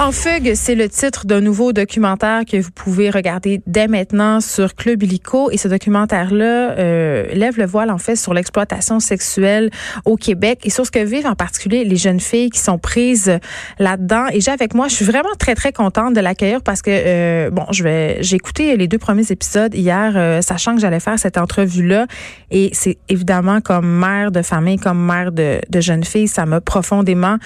En 0.00 0.12
fugue, 0.12 0.52
c'est 0.54 0.76
le 0.76 0.88
titre 0.88 1.26
d'un 1.26 1.40
nouveau 1.40 1.72
documentaire 1.72 2.44
que 2.44 2.56
vous 2.56 2.70
pouvez 2.70 3.10
regarder 3.10 3.60
dès 3.66 3.88
maintenant 3.88 4.40
sur 4.40 4.76
Club 4.76 5.02
Illico. 5.02 5.50
Et 5.50 5.56
ce 5.56 5.66
documentaire-là 5.66 6.78
euh, 6.78 7.26
lève 7.32 7.58
le 7.58 7.66
voile 7.66 7.90
en 7.90 7.98
fait 7.98 8.14
sur 8.14 8.32
l'exploitation 8.32 9.00
sexuelle 9.00 9.70
au 10.04 10.14
Québec 10.14 10.60
et 10.62 10.70
sur 10.70 10.86
ce 10.86 10.92
que 10.92 11.00
vivent 11.00 11.26
en 11.26 11.34
particulier 11.34 11.82
les 11.84 11.96
jeunes 11.96 12.20
filles 12.20 12.50
qui 12.50 12.60
sont 12.60 12.78
prises 12.78 13.40
là-dedans. 13.80 14.26
Et 14.32 14.40
j'ai 14.40 14.52
avec 14.52 14.72
moi, 14.72 14.86
je 14.86 14.94
suis 14.94 15.04
vraiment 15.04 15.34
très 15.36 15.56
très 15.56 15.72
contente 15.72 16.14
de 16.14 16.20
l'accueillir 16.20 16.62
parce 16.62 16.80
que 16.80 16.90
euh, 16.92 17.50
bon, 17.50 17.66
je 17.72 17.82
vais 17.82 18.18
j'ai 18.22 18.36
écouté 18.36 18.76
les 18.76 18.86
deux 18.86 18.98
premiers 18.98 19.32
épisodes 19.32 19.74
hier, 19.74 20.12
euh, 20.14 20.40
sachant 20.42 20.76
que 20.76 20.80
j'allais 20.80 21.00
faire 21.00 21.18
cette 21.18 21.36
entrevue-là. 21.36 22.06
Et 22.52 22.70
c'est 22.72 22.98
évidemment 23.08 23.60
comme 23.60 23.98
mère 23.98 24.30
de 24.30 24.42
famille, 24.42 24.76
comme 24.76 25.04
mère 25.04 25.32
de, 25.32 25.60
de 25.68 25.80
jeunes 25.80 26.04
filles, 26.04 26.28
ça 26.28 26.46
m'a 26.46 26.60
profondément 26.60 27.36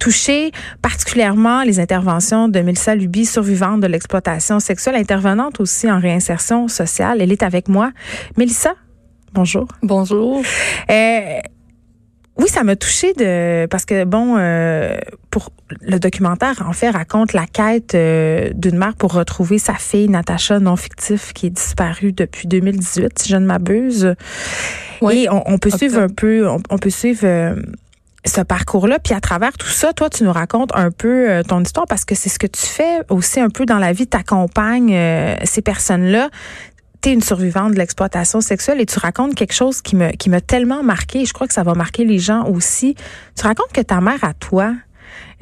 touchée, 0.00 0.50
particulièrement 0.82 1.62
les 1.62 1.78
interventions 1.78 1.99
de 2.02 2.60
Mélissa 2.60 2.94
Luby, 2.94 3.26
survivante 3.26 3.80
de 3.80 3.86
l'exploitation 3.86 4.58
sexuelle, 4.58 4.94
intervenante 4.94 5.60
aussi 5.60 5.90
en 5.90 6.00
réinsertion 6.00 6.66
sociale. 6.68 7.20
Elle 7.20 7.32
est 7.32 7.42
avec 7.42 7.68
moi. 7.68 7.92
Mélissa, 8.36 8.74
bonjour. 9.34 9.68
Bonjour. 9.82 10.42
Euh, 10.90 11.38
oui, 12.38 12.48
ça 12.48 12.64
m'a 12.64 12.76
touchée 12.76 13.12
de 13.12 13.66
parce 13.66 13.84
que 13.84 14.04
bon, 14.04 14.36
euh, 14.38 14.96
pour 15.30 15.50
le 15.80 15.98
documentaire 15.98 16.64
en 16.66 16.72
fait 16.72 16.88
raconte 16.88 17.34
la 17.34 17.46
quête 17.46 17.94
euh, 17.94 18.50
d'une 18.54 18.78
mère 18.78 18.94
pour 18.96 19.12
retrouver 19.12 19.58
sa 19.58 19.74
fille 19.74 20.08
Natacha 20.08 20.58
non 20.58 20.76
fictif 20.76 21.34
qui 21.34 21.46
est 21.46 21.50
disparue 21.50 22.12
depuis 22.12 22.48
2018, 22.48 23.18
si 23.18 23.28
je 23.28 23.36
ne 23.36 23.44
m'abuse. 23.44 24.14
Oui, 25.02 25.24
Et 25.24 25.28
on, 25.30 25.58
peut 25.58 25.70
suivre 25.70 25.98
un 26.00 26.08
peu, 26.08 26.46
on, 26.48 26.78
peut 26.78 26.90
suivre 26.90 27.26
ce 28.24 28.40
parcours-là. 28.40 28.98
Puis 28.98 29.14
à 29.14 29.20
travers 29.20 29.52
tout 29.52 29.68
ça, 29.68 29.92
toi, 29.92 30.10
tu 30.10 30.24
nous 30.24 30.32
racontes 30.32 30.70
un 30.74 30.90
peu 30.90 31.30
euh, 31.30 31.42
ton 31.42 31.62
histoire 31.62 31.86
parce 31.86 32.04
que 32.04 32.14
c'est 32.14 32.28
ce 32.28 32.38
que 32.38 32.46
tu 32.46 32.66
fais 32.66 33.00
aussi 33.08 33.40
un 33.40 33.48
peu 33.48 33.66
dans 33.66 33.78
la 33.78 33.92
vie. 33.92 34.06
Tu 34.06 34.16
accompagnes 34.16 34.94
euh, 34.94 35.36
ces 35.44 35.62
personnes-là. 35.62 36.30
Tu 37.02 37.08
es 37.08 37.12
une 37.12 37.22
survivante 37.22 37.72
de 37.72 37.78
l'exploitation 37.78 38.40
sexuelle 38.40 38.80
et 38.80 38.86
tu 38.86 38.98
racontes 38.98 39.34
quelque 39.34 39.54
chose 39.54 39.80
qui 39.80 39.96
me 39.96 40.10
qui 40.10 40.28
m'a 40.28 40.42
tellement 40.42 40.82
marqué. 40.82 41.24
Je 41.24 41.32
crois 41.32 41.46
que 41.46 41.54
ça 41.54 41.62
va 41.62 41.74
marquer 41.74 42.04
les 42.04 42.18
gens 42.18 42.44
aussi. 42.44 42.94
Tu 43.36 43.42
racontes 43.46 43.72
que 43.72 43.80
ta 43.80 44.02
mère 44.02 44.22
à 44.22 44.34
toi, 44.34 44.74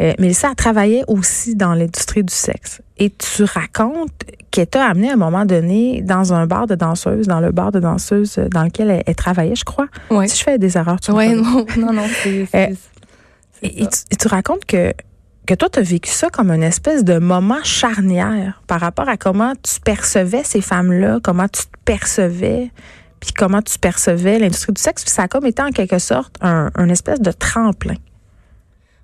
euh, 0.01 0.13
Mélissa, 0.19 0.51
a 0.51 0.55
travaillé 0.55 1.03
aussi 1.09 1.57
dans 1.57 1.75
l'industrie 1.75 2.23
du 2.23 2.35
sexe. 2.35 2.81
Et 2.99 3.11
tu 3.11 3.45
racontes 3.45 4.13
qu'elle 4.51 4.67
t'a 4.67 4.85
amené 4.87 5.11
à 5.11 5.15
un 5.15 5.17
moment 5.17 5.45
donné 5.45 6.03
dans 6.03 6.33
un 6.33 6.47
bar 6.47 6.67
de 6.67 6.75
danseuse, 6.75 7.27
dans 7.27 7.41
le 7.41 7.51
bar 7.51 7.73
de 7.73 7.81
danseuse 7.81 8.39
dans 8.51 8.65
lequel 8.65 9.03
elle, 9.05 9.15
travaillait, 9.15 9.57
je 9.57 9.65
crois. 9.65 9.89
Oui. 10.11 10.29
Si 10.29 10.39
je 10.39 10.45
fais 10.45 10.59
des 10.59 10.77
erreurs, 10.77 11.01
tu 11.01 11.11
Oui, 11.11 11.35
non, 11.35 11.67
non, 11.77 11.93
non. 11.93 12.07
c'est, 12.23 12.49
euh, 12.55 12.75
et, 13.63 13.87
tu, 13.87 14.29
racontes 14.29 14.65
que 14.65 14.93
que 15.47 15.55
toi, 15.55 15.71
tu 15.71 15.79
as 15.79 15.83
vécu 15.83 16.11
ça 16.11 16.29
comme 16.29 16.51
une 16.51 16.63
espèce 16.63 17.05
de 17.05 17.19
moment 17.19 17.63
charnière 17.63 18.63
par 18.67 18.81
rapport 18.81 19.09
à 19.09 19.17
comment 19.17 19.55
tu 19.63 19.81
percevais 19.81 20.45
ces 20.45 20.61
femmes-là, 20.61 21.21
comment 21.23 21.49
tu 21.49 21.63
te 21.63 21.79
percevais, 21.87 22.71
puis 23.19 23.33
comment 23.33 23.63
tu 23.63 23.79
percevais 23.79 24.39
l'industrie 24.39 24.75
du 24.75 24.83
sexe. 24.83 25.05
Puis 25.05 25.11
ça 25.11 25.23
a 25.23 25.29
comme 25.29 25.47
été 25.47 25.63
en 25.63 25.71
quelque 25.71 25.99
sorte 25.99 26.37
un, 26.43 26.71
un 26.75 26.89
espèce 26.91 27.23
de 27.23 27.33
tremplin. 27.33 27.95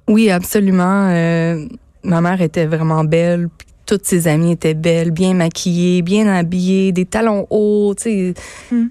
Oui, 0.08 0.30
absolument. 0.30 1.08
Euh, 1.10 1.66
ma 2.02 2.20
mère 2.20 2.40
était 2.42 2.66
vraiment 2.66 3.04
belle. 3.04 3.48
Toutes 3.86 4.06
ses 4.06 4.28
amies 4.28 4.52
étaient 4.52 4.74
belles, 4.74 5.10
bien 5.10 5.34
maquillées, 5.34 6.00
bien 6.00 6.26
habillées, 6.26 6.92
des 6.92 7.04
talons 7.04 7.46
hauts. 7.50 7.94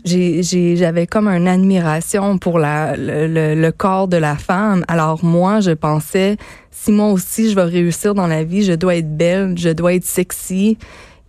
J'ai, 0.05 0.75
j'avais 0.75 1.07
comme 1.07 1.27
une 1.27 1.47
admiration 1.47 2.37
pour 2.37 2.59
la, 2.59 2.95
le, 2.95 3.55
le, 3.55 3.71
corps 3.71 4.07
de 4.07 4.17
la 4.17 4.35
femme. 4.35 4.85
Alors 4.87 5.25
moi, 5.25 5.61
je 5.61 5.71
pensais, 5.71 6.37
si 6.69 6.91
moi 6.91 7.09
aussi 7.09 7.49
je 7.49 7.55
vais 7.55 7.63
réussir 7.63 8.13
dans 8.13 8.27
la 8.27 8.43
vie, 8.43 8.63
je 8.63 8.73
dois 8.73 8.95
être 8.95 9.17
belle, 9.17 9.57
je 9.57 9.69
dois 9.69 9.95
être 9.95 10.05
sexy 10.05 10.77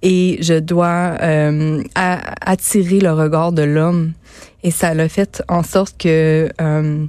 et 0.03 0.37
je 0.43 0.59
dois 0.59 1.17
euh, 1.23 1.83
attirer 1.95 3.01
le 3.01 3.13
regard 3.13 3.53
de 3.53 3.63
l'homme. 3.63 4.13
Et 4.63 4.71
ça 4.71 4.93
l'a 4.93 5.09
fait 5.09 5.43
en 5.49 5.63
sorte 5.63 5.97
que 5.99 6.51
euh, 6.61 7.07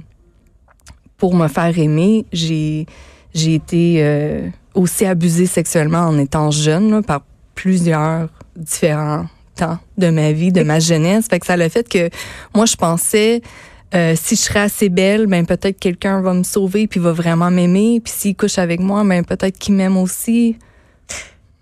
pour 1.16 1.34
me 1.34 1.48
faire 1.48 1.78
aimer, 1.78 2.26
j'ai 2.32 2.86
j'ai 3.34 3.54
été 3.54 3.96
euh, 3.98 4.48
aussi 4.74 5.04
abusée 5.04 5.46
sexuellement 5.46 6.00
en 6.00 6.18
étant 6.18 6.50
jeune 6.50 7.02
par 7.02 7.22
plusieurs 7.54 8.28
différents 8.56 9.26
temps 9.56 9.78
de 9.98 10.10
ma 10.10 10.32
vie, 10.32 10.52
de 10.52 10.62
ma 10.62 10.80
jeunesse. 10.80 11.26
Fait 11.28 11.40
que 11.40 11.46
ça 11.46 11.56
le 11.56 11.68
fait 11.68 11.88
que 11.88 12.10
moi 12.54 12.66
je 12.66 12.76
pensais 12.76 13.42
euh, 13.94 14.14
si 14.16 14.36
je 14.36 14.40
serais 14.40 14.60
assez 14.60 14.88
belle, 14.88 15.26
ben 15.26 15.46
peut-être 15.46 15.78
quelqu'un 15.78 16.20
va 16.20 16.34
me 16.34 16.42
sauver 16.42 16.86
puis 16.86 17.00
va 17.00 17.12
vraiment 17.12 17.50
m'aimer. 17.50 18.00
Puis 18.02 18.12
s'il 18.14 18.36
couche 18.36 18.58
avec 18.58 18.80
moi, 18.80 19.04
ben 19.04 19.24
peut-être 19.24 19.58
qu'il 19.58 19.74
m'aime 19.74 19.96
aussi. 19.96 20.56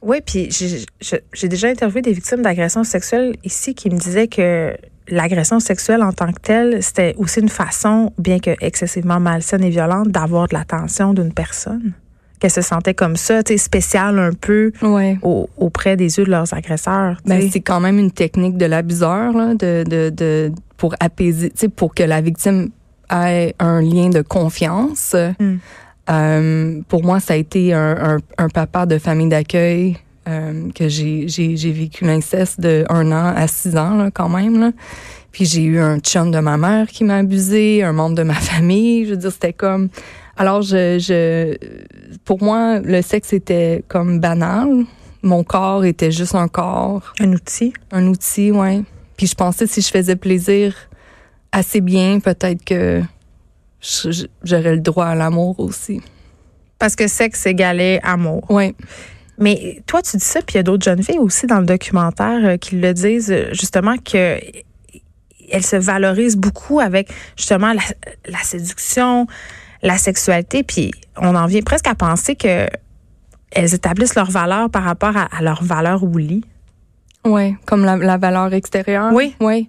Oui, 0.03 0.19
puis 0.25 0.49
j'ai 0.51 1.49
déjà 1.49 1.69
interviewé 1.69 2.03
des 2.03 2.13
victimes 2.13 2.43
d'agressions 2.43 2.85
sexuelles 2.85 3.37
ici 3.45 3.75
qui 3.75 3.89
me 3.89 3.99
disaient 3.99 4.29
que 4.29 4.77
l'agression 5.09 5.61
sexuelle 5.61 6.03
en 6.03 6.13
tant 6.13 6.33
que 6.33 6.41
telle, 6.41 6.83
c'était 6.83 7.15
aussi 7.19 7.41
une 7.41 7.49
façon, 7.49 8.13
bien 8.19 8.39
que 8.39 8.51
excessivement 8.61 9.21
malsaine 9.21 9.63
et 9.65 9.71
violente, 9.71 10.09
d'avoir 10.09 10.49
de 10.49 10.55
l'attention 10.55 11.15
d'une 11.15 11.33
personne. 11.33 11.93
Qu'elle 12.41 12.51
se 12.51 12.63
sentait 12.63 12.95
comme 12.95 13.17
ça, 13.17 13.43
tu 13.43 13.53
sais, 13.53 13.59
spéciale 13.59 14.19
un 14.19 14.33
peu 14.33 14.73
auprès 15.57 15.97
des 15.97 16.19
yeux 16.19 16.25
de 16.25 16.31
leurs 16.31 16.53
agresseurs. 16.53 17.19
Ben, 17.25 17.49
c'est 17.51 17.61
quand 17.61 17.81
même 17.81 17.99
une 17.99 18.11
technique 18.11 18.57
de 18.57 18.67
l'abuseur, 18.67 19.33
de, 19.35 19.85
de, 19.85 20.11
de, 20.11 20.53
pour 20.77 20.95
apaiser, 21.01 21.51
tu 21.51 21.57
sais, 21.57 21.69
pour 21.69 21.95
que 21.95 22.03
la 22.03 22.21
victime 22.21 22.71
ait 23.11 23.55
un 23.59 23.81
lien 23.81 24.09
de 24.09 24.23
confiance. 24.23 25.15
Hmm. 25.39 25.57
Euh, 26.11 26.81
pour 26.89 27.03
moi, 27.03 27.21
ça 27.21 27.33
a 27.35 27.37
été 27.37 27.73
un, 27.73 28.17
un, 28.17 28.19
un 28.37 28.49
papa 28.49 28.85
de 28.85 28.99
famille 28.99 29.29
d'accueil 29.29 29.97
euh, 30.29 30.71
que 30.75 30.89
j'ai, 30.89 31.29
j'ai, 31.29 31.57
j'ai 31.57 31.73
vécu 31.73 32.05
l'inceste 32.05 32.61
de 32.61 32.85
un 32.89 33.13
an 33.13 33.33
à 33.35 33.47
six 33.47 33.77
ans 33.77 33.97
là, 33.97 34.11
quand 34.11 34.29
même. 34.29 34.59
Là. 34.61 34.73
Puis 35.33 35.45
j'ai 35.47 35.63
eu 35.63 35.81
un 35.81 35.99
chum 35.99 36.31
de 36.31 36.39
ma 36.39 36.57
mère 36.57 36.87
qui 36.87 37.05
m'a 37.05 37.17
abusé, 37.17 37.83
un 37.83 37.93
membre 37.93 38.17
de 38.17 38.23
ma 38.23 38.35
famille. 38.53 39.05
Je 39.05 39.11
veux 39.11 39.17
dire, 39.17 39.33
c'était 39.33 39.53
comme. 39.53 39.89
Alors, 40.37 40.63
je, 40.63 40.99
je, 40.99 41.57
pour 42.25 42.43
moi, 42.43 42.81
le 42.81 43.03
sexe 43.03 43.33
était 43.33 43.85
comme 43.89 44.21
banal. 44.21 44.85
Mon 45.23 45.43
corps 45.43 45.85
était 45.85 46.11
juste 46.11 46.35
un 46.35 46.49
corps. 46.49 47.15
Un 47.21 47.33
outil. 47.33 47.73
Un 47.93 48.07
outil, 48.07 48.51
ouais. 48.51 48.83
Puis 49.17 49.27
je 49.27 49.35
pensais 49.35 49.67
si 49.67 49.81
je 49.81 49.89
faisais 49.89 50.17
plaisir 50.17 50.75
assez 51.53 51.81
bien, 51.81 52.21
peut-être 52.21 52.65
que 52.65 53.03
j'aurais 54.43 54.75
le 54.75 54.81
droit 54.81 55.07
à 55.07 55.15
l'amour 55.15 55.59
aussi. 55.61 56.01
Parce 56.79 56.97
que 56.97 57.07
sexe 57.07 57.47
égalait 57.47 58.01
amour. 58.03 58.45
Oui. 58.51 58.75
Mais 59.39 59.83
toi, 59.87 60.03
tu 60.03 60.17
dis 60.17 60.25
ça, 60.25 60.41
puis 60.41 60.55
il 60.55 60.57
y 60.57 60.61
a 60.61 60.63
d'autres 60.63 60.85
jeunes 60.85 61.03
filles 61.03 61.19
aussi 61.19 61.47
dans 61.47 61.59
le 61.59 61.67
documentaire 61.67 62.45
euh, 62.45 62.57
qui 62.57 62.77
le 62.77 62.95
disent, 62.95 63.33
euh, 63.33 63.49
justement, 63.53 63.97
que 63.97 64.39
elles 65.51 65.65
se 65.65 65.77
valorisent 65.77 66.37
beaucoup 66.37 66.81
avec 66.81 67.13
justement 67.37 67.73
la, 67.73 68.39
séduction, 68.43 69.27
la 69.83 69.99
sexualité, 69.99 70.63
puis 70.63 70.91
on 71.17 71.35
en 71.35 71.47
vient 71.47 71.61
presque 71.63 71.87
à 71.87 71.95
penser 71.95 72.35
que 72.35 72.67
elles 73.51 73.75
établissent 73.75 74.15
leur 74.15 74.31
valeur 74.31 74.71
par 74.71 74.83
rapport 74.83 75.15
à, 75.17 75.43
leur 75.43 75.63
valeur 75.63 76.03
au 76.03 76.19
lit. 76.19 76.45
Oui, 77.25 77.57
comme 77.67 77.85
la, 77.85 77.97
la, 77.97 78.17
valeur 78.17 78.53
extérieure. 78.53 79.11
Oui. 79.13 79.35
Oui. 79.41 79.69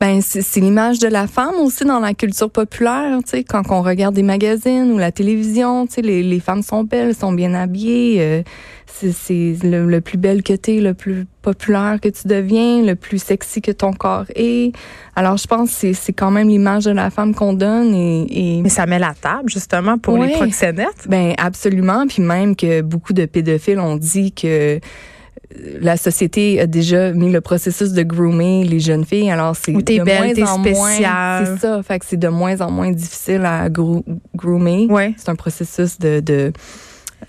Ben 0.00 0.20
c'est 0.22 0.60
l'image 0.60 1.00
de 1.00 1.08
la 1.08 1.26
femme 1.26 1.56
aussi 1.56 1.84
dans 1.84 1.98
la 1.98 2.14
culture 2.14 2.50
populaire, 2.50 3.18
tu 3.24 3.30
sais, 3.30 3.44
quand 3.44 3.62
on 3.70 3.82
regarde 3.82 4.14
des 4.14 4.22
magazines 4.22 4.92
ou 4.92 4.98
la 4.98 5.10
télévision, 5.10 5.88
tu 5.88 5.94
sais, 5.94 6.02
les, 6.02 6.22
les 6.22 6.38
femmes 6.38 6.62
sont 6.62 6.84
belles, 6.84 7.16
sont 7.16 7.32
bien 7.32 7.52
habillées, 7.52 8.18
euh, 8.20 8.42
c'est 8.86 9.56
le, 9.64 9.98
plus 10.00 10.18
belle 10.18 10.44
que 10.44 10.52
tu 10.52 10.76
es, 10.76 10.80
le 10.80 10.94
plus 10.94 11.26
populaire 11.42 11.98
que 12.00 12.08
tu 12.08 12.28
deviens, 12.28 12.82
le 12.82 12.94
plus 12.94 13.20
sexy 13.20 13.60
que 13.60 13.72
ton 13.72 13.92
corps 13.92 14.26
est. 14.36 14.72
Alors 15.16 15.36
je 15.36 15.48
pense 15.48 15.76
que 15.80 15.92
c'est 15.92 16.12
quand 16.12 16.30
même 16.30 16.48
l'image 16.48 16.84
de 16.84 16.92
la 16.92 17.10
femme 17.10 17.34
qu'on 17.34 17.52
donne 17.52 17.92
et, 17.94 18.60
mais 18.62 18.68
ça 18.68 18.86
met 18.86 19.00
la 19.00 19.14
table 19.14 19.48
justement 19.50 19.98
pour 19.98 20.18
les 20.18 20.32
proxénètes. 20.32 21.06
Ben 21.08 21.34
absolument, 21.38 22.06
puis 22.06 22.22
même 22.22 22.54
que 22.54 22.82
beaucoup 22.82 23.12
de 23.12 23.26
pédophiles 23.26 23.80
ont 23.80 23.96
dit 23.96 24.30
que 24.32 24.78
la 25.80 25.96
société 25.96 26.60
a 26.60 26.66
déjà 26.66 27.12
mis 27.12 27.30
le 27.30 27.40
processus 27.40 27.92
de 27.92 28.02
groomer 28.02 28.64
les 28.64 28.80
jeunes 28.80 29.04
filles. 29.04 29.30
Alors, 29.30 29.56
c'est 29.56 29.72
de 29.72 30.04
belle, 30.04 30.36
moins 30.36 30.52
en 30.52 30.58
moins. 30.58 31.44
C'est 31.44 31.60
ça. 31.60 31.82
Fait 31.82 31.98
que 31.98 32.06
c'est 32.06 32.16
de 32.16 32.28
moins 32.28 32.60
en 32.60 32.70
moins 32.70 32.90
difficile 32.90 33.44
à 33.44 33.68
groomer. 33.68 34.86
Ouais. 34.90 35.14
C'est 35.16 35.28
un 35.28 35.36
processus 35.36 35.98
de, 35.98 36.20
de 36.20 36.52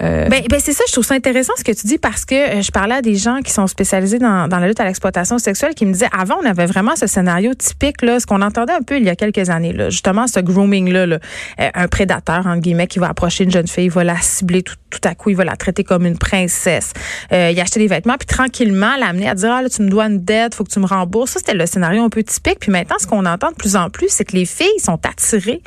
euh, 0.02 0.30
ben, 0.30 0.44
ben 0.50 0.60
c'est 0.64 0.72
ça, 0.72 0.84
je 0.88 0.94
trouve 0.94 1.04
ça 1.04 1.16
intéressant 1.16 1.54
ce 1.58 1.64
que 1.64 1.72
tu 1.72 1.88
dis 1.88 1.98
parce 1.98 2.24
que 2.24 2.60
euh, 2.60 2.62
je 2.62 2.72
parlais 2.72 2.96
à 2.96 3.02
des 3.02 3.16
gens 3.16 3.40
qui 3.44 3.52
sont 3.52 3.66
spécialisés 3.68 4.20
dans, 4.20 4.48
la 4.48 4.68
lutte 4.68 4.80
à 4.80 4.86
l'exploitation 4.86 5.40
sexuelle 5.40 5.74
qui 5.74 5.86
me 5.86 5.94
disaient 5.94 6.10
avant 6.18 6.38
on 6.42 6.46
avait 6.46 6.68
vraiment 6.68 6.96
ce 6.96 7.08
scénario 7.08 7.54
typique 7.56 8.04
là, 8.04 8.20
ce 8.20 8.28
qu'on 8.28 8.42
entendait 8.42 8.74
un 8.74 8.82
peu 8.82 8.98
il 8.98 9.04
y 9.04 9.10
a 9.10 9.16
quelques 9.16 9.50
années 9.50 9.74
là, 9.74 9.90
justement 9.90 10.28
ce 10.28 10.40
grooming 10.40 10.92
là, 10.92 11.06
là 11.06 11.20
euh, 11.60 11.70
un 11.74 11.88
prédateur 11.88 12.46
entre 12.46 12.62
guillemets 12.62 12.88
qui 12.88 13.00
va 13.00 13.10
approcher 13.10 13.46
une 13.46 13.52
jeune 13.52 13.68
fille, 13.68 13.86
il 13.86 13.92
va 13.92 14.04
la 14.04 14.18
cibler 14.22 14.62
tout, 14.62 14.76
tout 14.92 15.02
à 15.04 15.16
coup, 15.16 15.32
il 15.32 15.36
va 15.36 15.44
la 15.44 15.56
traiter 15.56 15.84
comme 15.84 16.06
une 16.06 16.18
princesse, 16.18 16.94
euh, 17.34 17.50
il 17.52 17.60
acheter 17.60 17.80
des 17.80 17.88
vêtements 17.88 18.18
puis 18.18 18.28
tranquillement 18.28 18.96
l'amener 18.96 19.28
à 19.28 19.36
dire 19.36 19.52
ah 19.52 19.62
là 19.64 19.70
tu 19.70 19.82
me 19.82 19.90
dois 19.90 20.06
une 20.06 20.24
dette, 20.24 20.54
faut 20.56 20.64
que 20.64 20.72
tu 20.72 20.80
me 20.80 20.86
rembourses. 20.86 21.32
Ça 21.32 21.40
c'était 21.40 21.56
le 21.56 21.66
scénario 21.66 22.04
un 22.04 22.10
peu 22.10 22.24
typique. 22.24 22.60
Puis 22.60 22.72
maintenant 22.72 22.98
ce 23.00 23.08
qu'on 23.08 23.26
entend 23.26 23.50
de 23.50 23.56
plus 23.56 23.76
en 23.76 23.90
plus 23.90 24.10
c'est 24.10 24.24
que 24.24 24.36
les 24.36 24.46
filles 24.46 24.80
sont 24.80 25.00
attirées 25.06 25.62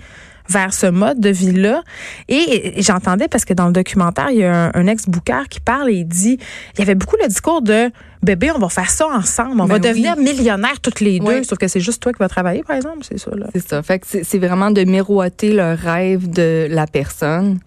vers 0.49 0.73
ce 0.75 0.87
mode 0.87 1.21
de 1.21 1.31
vie-là. 1.31 1.83
Et, 2.29 2.81
j'entendais, 2.83 3.29
parce 3.29 3.45
que 3.45 3.55
dans 3.55 3.67
le 3.67 3.73
documentaire, 3.73 4.31
il 4.31 4.39
y 4.39 4.45
a 4.45 4.71
un, 4.75 4.87
ex-booker 4.87 5.49
qui 5.49 5.61
parle 5.61 5.91
et 5.91 5.95
il 5.95 6.05
dit, 6.05 6.39
il 6.75 6.79
y 6.79 6.83
avait 6.83 6.95
beaucoup 6.95 7.17
le 7.21 7.29
discours 7.29 7.63
de, 7.63 7.91
bébé, 8.23 8.51
on 8.55 8.59
va 8.59 8.69
faire 8.69 8.91
ça 8.91 9.07
ensemble, 9.07 9.61
on 9.61 9.67
va 9.67 9.79
ben 9.79 9.91
devenir 9.91 10.17
millionnaires 10.17 10.81
toutes 10.81 11.01
les 11.01 11.19
deux, 11.19 11.43
sauf 11.43 11.59
que 11.59 11.69
c'est 11.69 11.81
juste 11.81 12.03
toi 12.03 12.13
qui 12.13 12.19
vas 12.19 12.29
travailler, 12.29 12.63
par 12.63 12.77
exemple, 12.77 12.99
c'est 13.03 13.19
ça. 13.19 13.31
C'est 13.53 13.69
ça. 13.69 13.83
Fait 13.83 13.99
que 13.99 14.07
c'est 14.23 14.39
vraiment 14.39 14.71
de 14.71 14.85
miroiter 14.85 15.53
le 15.53 15.75
rêve 15.75 16.31
de 16.31 16.67
la 16.71 16.87
personne. 16.87 17.59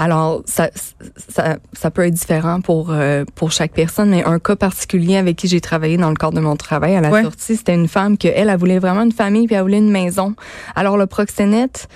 Alors, 0.00 0.42
ça, 0.46 0.70
ça, 1.28 1.58
ça 1.72 1.90
peut 1.90 2.06
être 2.06 2.14
différent 2.14 2.60
pour 2.60 2.92
euh, 2.92 3.24
pour 3.34 3.50
chaque 3.50 3.72
personne, 3.72 4.10
mais 4.10 4.24
un 4.24 4.38
cas 4.38 4.54
particulier 4.54 5.16
avec 5.16 5.36
qui 5.36 5.48
j'ai 5.48 5.60
travaillé 5.60 5.96
dans 5.96 6.10
le 6.10 6.14
cadre 6.14 6.34
de 6.34 6.40
mon 6.40 6.54
travail 6.54 6.94
à 6.94 7.00
la 7.00 7.22
sortie, 7.22 7.56
c'était 7.56 7.74
une 7.74 7.88
femme 7.88 8.16
que 8.16 8.28
elle, 8.28 8.48
elle 8.48 8.58
voulait 8.58 8.78
vraiment 8.78 9.02
une 9.02 9.12
famille 9.12 9.46
puis 9.46 9.56
elle 9.56 9.62
voulait 9.62 9.78
une 9.78 9.90
maison. 9.90 10.34
Alors 10.76 10.96
le 10.96 11.06
proxénète, 11.06 11.88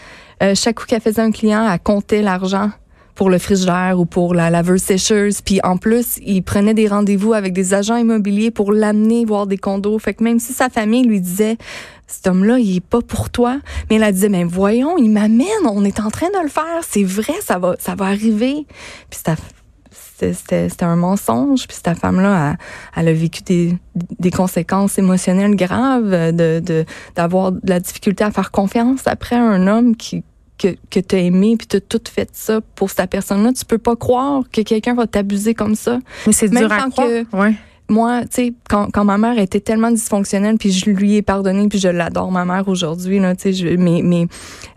euh, 0.43 0.57
chaque 0.57 0.81
coup 0.81 0.87
qu'elle 0.87 1.01
faisait 1.01 1.23
un 1.23 1.31
client, 1.31 1.65
elle 1.71 1.79
comptait 1.79 2.23
l'argent 2.23 2.71
pour 3.15 3.31
le 3.31 3.39
frigidaire 3.39 3.99
ou 3.99 4.07
pour 4.07 4.35
la 4.35 4.51
laveuse 4.51 4.83
sécheuse. 4.83 5.41
Puis 5.41 5.61
en 5.63 5.77
plus, 5.77 6.19
il 6.25 6.43
prenait 6.43 6.75
des 6.75 6.89
rendez-vous 6.89 7.35
avec 7.35 7.53
des 7.53 7.75
agents 7.75 7.97
immobiliers 7.97 8.51
pour 8.51 8.73
l'amener 8.73 9.25
voir 9.25 9.47
des 9.47 9.59
condos. 9.59 9.99
Fait 9.99 10.15
que 10.15 10.25
même 10.25 10.39
si 10.39 10.53
sa 10.53 10.69
famille 10.69 11.05
lui 11.05 11.21
disait 11.21 11.57
cet 12.07 12.27
homme-là, 12.27 12.59
il 12.59 12.77
est 12.77 12.81
pas 12.81 13.01
pour 13.01 13.31
toi, 13.31 13.59
mais 13.89 13.97
elle 13.97 14.13
disait 14.13 14.29
mais 14.29 14.45
voyons, 14.45 14.99
il 14.99 15.11
m'amène, 15.11 15.47
on 15.65 15.85
est 15.85 16.01
en 16.01 16.11
train 16.11 16.29
de 16.29 16.43
le 16.43 16.49
faire, 16.49 16.83
c'est 16.87 17.05
vrai, 17.05 17.35
ça 17.41 17.59
va 17.59 17.75
ça 17.79 17.95
va 17.95 18.07
arriver. 18.07 18.67
Puis 19.11 19.21
c'était 20.31 20.85
un 20.85 20.97
mensonge. 20.97 21.67
Puis 21.67 21.79
cette 21.83 21.99
femme-là, 21.99 22.57
elle, 22.97 23.09
a 23.09 23.13
vécu 23.13 23.43
des, 23.43 23.79
des 23.95 24.31
conséquences 24.31 24.99
émotionnelles 24.99 25.57
graves, 25.57 26.11
de 26.11 26.85
d'avoir 27.17 27.53
de, 27.53 27.61
la 27.65 27.81
difficulté 27.81 28.25
à 28.25 28.31
faire 28.31 28.51
confiance 28.51 29.07
après 29.07 29.37
un 29.37 29.67
homme 29.67 29.97
qui 29.97 30.23
que, 30.63 30.77
que 30.91 31.01
tu 31.01 31.17
as 31.17 31.19
aimé 31.19 31.57
puis 31.59 31.67
tu 31.67 31.77
as 31.77 31.81
tout 31.81 32.01
fait 32.09 32.29
ça 32.33 32.61
pour 32.75 32.91
cette 32.91 33.11
personne-là. 33.11 33.53
Tu 33.53 33.65
peux 33.65 33.79
pas 33.79 33.97
croire 33.97 34.43
que 34.51 34.61
quelqu'un 34.63 34.95
va 34.95 35.07
t'abuser 35.07 35.55
comme 35.55 35.75
ça. 35.75 35.99
Mais 36.27 36.33
c'est 36.33 36.49
dur 36.49 36.71
à 36.71 36.89
croire. 36.91 37.09
ouais. 37.33 37.55
Moi, 37.89 38.23
tu 38.23 38.29
sais, 38.31 38.55
quand, 38.71 38.91
quand 38.91 39.05
ma 39.05 39.19
mère 39.19 39.39
était 39.39 39.61
tellement 39.61 39.91
dysfonctionnelle, 39.91 40.57
puis 40.57 40.73
je 40.73 40.89
lui 40.89 41.17
ai 41.17 41.23
pardonné, 41.23 41.69
puis 41.69 41.79
je 41.79 41.89
l'adore, 41.89 42.31
ma 42.31 42.47
mère, 42.47 42.67
aujourd'hui, 42.69 43.19
là, 43.19 43.35
tu 43.35 43.53
sais, 43.53 43.77
mais, 43.77 44.01
mais 44.03 44.29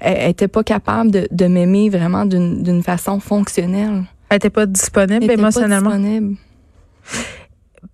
elle 0.02 0.32
était 0.32 0.50
pas 0.50 0.64
capable 0.64 1.12
de, 1.12 1.28
de 1.32 1.46
m'aimer 1.46 1.90
vraiment 1.90 2.26
d'une 2.26 2.84
façon 2.84 3.22
fonctionnelle. 3.22 4.04
Elle 4.30 4.38
était 4.38 4.50
pas 4.50 4.66
disponible 4.66 5.24
elle 5.24 5.40
émotionnellement? 5.40 5.92
Pas 5.92 5.98
disponible. 5.98 6.36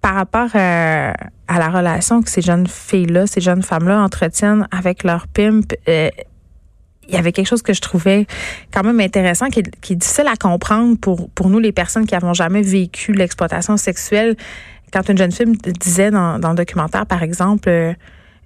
Par 0.02 0.16
rapport 0.16 0.50
à, 0.56 1.12
à, 1.48 1.60
la 1.60 1.70
relation 1.70 2.24
que 2.24 2.30
ces 2.30 2.42
jeunes 2.42 2.66
filles-là, 2.66 3.28
ces 3.28 3.42
jeunes 3.42 3.62
femmes-là 3.62 4.02
entretiennent 4.02 4.68
avec 4.72 5.04
leur 5.04 5.28
pimp, 5.28 5.76
euh, 5.88 6.10
il 7.12 7.16
y 7.16 7.18
avait 7.18 7.32
quelque 7.32 7.48
chose 7.48 7.62
que 7.62 7.74
je 7.74 7.82
trouvais 7.82 8.26
quand 8.74 8.84
même 8.84 9.00
intéressant, 9.00 9.50
qui 9.50 9.60
est, 9.60 9.80
qui 9.82 9.94
est 9.94 9.96
difficile 9.98 10.28
à 10.28 10.36
comprendre 10.36 10.98
pour, 10.98 11.30
pour 11.32 11.50
nous, 11.50 11.60
les 11.60 11.72
personnes 11.72 12.06
qui 12.06 12.14
n'avons 12.14 12.34
jamais 12.34 12.62
vécu 12.62 13.12
l'exploitation 13.12 13.78
sexuelle. 13.78 14.36
Quand 14.94 15.08
une 15.10 15.18
jeune 15.18 15.32
fille 15.32 15.52
disait 15.80 16.12
dans, 16.12 16.40
dans 16.40 16.50
le 16.50 16.56
documentaire, 16.56 17.06
par 17.06 17.22
exemple, 17.22 17.70
euh, 17.70 17.94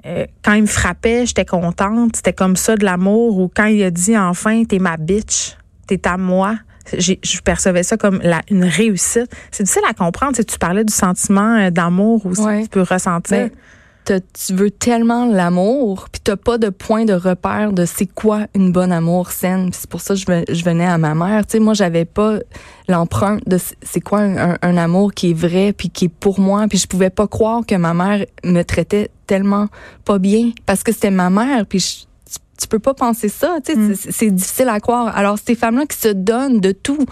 euh, 0.05 0.25
quand 0.43 0.53
il 0.53 0.63
me 0.63 0.67
frappait, 0.67 1.25
j'étais 1.25 1.45
contente, 1.45 2.15
c'était 2.15 2.33
comme 2.33 2.55
ça 2.55 2.75
de 2.75 2.85
l'amour, 2.85 3.37
ou 3.37 3.51
quand 3.53 3.65
il 3.65 3.83
a 3.83 3.91
dit 3.91 4.17
enfin, 4.17 4.63
t'es 4.65 4.79
ma 4.79 4.97
bitch, 4.97 5.57
t'es 5.87 6.07
à 6.07 6.17
moi, 6.17 6.55
je 6.97 7.41
percevais 7.41 7.83
ça 7.83 7.97
comme 7.97 8.19
la, 8.21 8.41
une 8.49 8.63
réussite. 8.63 9.27
C'est 9.51 9.63
difficile 9.63 9.83
à 9.89 9.93
comprendre. 9.93 10.35
Si 10.35 10.45
tu 10.45 10.59
parlais 10.59 10.83
du 10.83 10.93
sentiment 10.93 11.57
euh, 11.57 11.69
d'amour 11.71 12.25
aussi, 12.25 12.63
tu 12.63 12.69
peux 12.69 12.83
ressentir. 12.83 13.49
Ben, 13.49 13.51
tu 14.05 14.53
veux 14.53 14.71
tellement 14.71 15.25
l'amour, 15.25 16.07
puis 16.11 16.21
t'as 16.23 16.35
pas 16.35 16.57
de 16.57 16.69
point 16.69 17.05
de 17.05 17.13
repère 17.13 17.71
de 17.73 17.85
c'est 17.85 18.05
quoi 18.05 18.47
une 18.53 18.71
bonne 18.71 18.91
amour 18.91 19.31
saine. 19.31 19.69
C'est 19.73 19.89
pour 19.89 20.01
ça 20.01 20.13
que 20.13 20.19
je, 20.19 20.53
je, 20.53 20.63
venais 20.63 20.85
à 20.85 20.97
ma 20.97 21.15
mère. 21.15 21.45
Tu 21.45 21.53
sais, 21.53 21.59
moi, 21.59 21.73
j'avais 21.73 22.05
pas 22.05 22.39
l'empreinte 22.87 23.41
de 23.47 23.57
c'est 23.81 24.01
quoi 24.01 24.19
un, 24.19 24.57
un, 24.61 24.77
amour 24.77 25.13
qui 25.13 25.31
est 25.31 25.33
vrai, 25.33 25.73
puis 25.73 25.89
qui 25.89 26.05
est 26.05 26.09
pour 26.09 26.39
moi. 26.39 26.67
Puis 26.67 26.77
je 26.77 26.87
pouvais 26.87 27.09
pas 27.09 27.27
croire 27.27 27.65
que 27.65 27.75
ma 27.75 27.93
mère 27.93 28.25
me 28.43 28.63
traitait 28.63 29.09
tellement 29.27 29.67
pas 30.05 30.19
bien 30.19 30.51
parce 30.65 30.83
que 30.83 30.91
c'était 30.91 31.11
ma 31.11 31.29
mère. 31.29 31.65
Puis 31.65 32.07
tu 32.59 32.67
peux 32.67 32.79
pas 32.79 32.93
penser 32.93 33.29
ça, 33.29 33.57
tu 33.65 33.73
sais, 33.73 33.77
mm. 33.77 33.95
c'est 33.95 34.31
difficile 34.31 34.69
à 34.69 34.79
croire. 34.79 35.15
Alors 35.15 35.37
ces 35.37 35.55
femmes-là 35.55 35.85
qui 35.85 35.97
se 35.97 36.07
donnent 36.07 36.59
de 36.59 36.71
tout, 36.71 37.05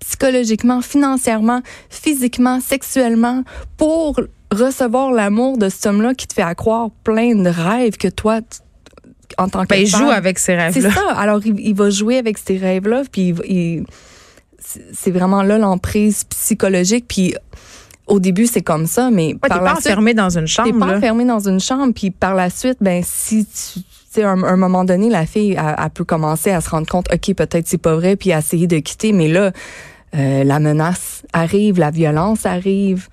psychologiquement, 0.00 0.80
financièrement, 0.80 1.62
physiquement, 1.90 2.60
sexuellement, 2.60 3.44
pour 3.76 4.20
recevoir 4.52 5.12
l'amour 5.12 5.58
de 5.58 5.68
cet 5.68 5.86
homme-là 5.86 6.14
qui 6.14 6.26
te 6.26 6.34
fait 6.34 6.42
accroire 6.42 6.90
plein 7.04 7.34
de 7.34 7.48
rêves 7.48 7.96
que 7.96 8.08
toi, 8.08 8.40
en 9.38 9.48
tant 9.48 9.62
que 9.62 9.68
ben, 9.68 9.80
il 9.80 9.86
joue 9.86 10.10
avec 10.10 10.38
ses 10.38 10.54
rêves-là. 10.54 10.90
C'est 10.90 10.94
ça. 10.94 11.12
Alors, 11.16 11.40
il, 11.44 11.74
va 11.74 11.90
jouer 11.90 12.18
avec 12.18 12.38
ses 12.38 12.56
rêves-là, 12.56 13.02
puis 13.10 13.34
c'est 14.92 15.10
vraiment 15.10 15.42
là 15.42 15.58
l'emprise 15.58 16.24
psychologique, 16.24 17.06
puis 17.08 17.34
au 18.06 18.20
début, 18.20 18.46
c'est 18.46 18.62
comme 18.62 18.86
ça, 18.86 19.10
mais 19.10 19.28
ouais, 19.28 19.48
par 19.48 19.62
pas 19.62 19.74
enfermé 19.74 20.14
dans 20.14 20.38
une 20.38 20.46
chambre. 20.46 20.70
T'es 20.70 20.78
pas 20.78 20.96
enfermé 20.96 21.24
dans 21.24 21.48
une 21.48 21.60
chambre, 21.60 21.92
puis 21.92 22.10
par 22.10 22.34
la 22.34 22.50
suite, 22.50 22.78
ben 22.80 23.02
si 23.04 23.46
tu 23.46 23.80
à 24.22 24.30
un, 24.30 24.56
moment 24.56 24.84
donné, 24.84 25.08
la 25.10 25.26
fille, 25.26 25.56
a 25.56 25.88
peut 25.90 26.04
commencer 26.04 26.50
à 26.50 26.60
se 26.60 26.70
rendre 26.70 26.86
compte, 26.86 27.06
OK, 27.12 27.34
peut-être 27.34 27.66
c'est 27.66 27.78
pas 27.78 27.94
vrai, 27.94 28.16
puis 28.16 28.32
à 28.32 28.38
essayer 28.38 28.66
de 28.66 28.78
quitter, 28.78 29.12
mais 29.12 29.28
là, 29.28 29.52
euh, 30.14 30.44
la 30.44 30.60
menace 30.60 31.22
arrive, 31.32 31.78
la 31.78 31.90
violence 31.90 32.46
arrive. 32.46 33.08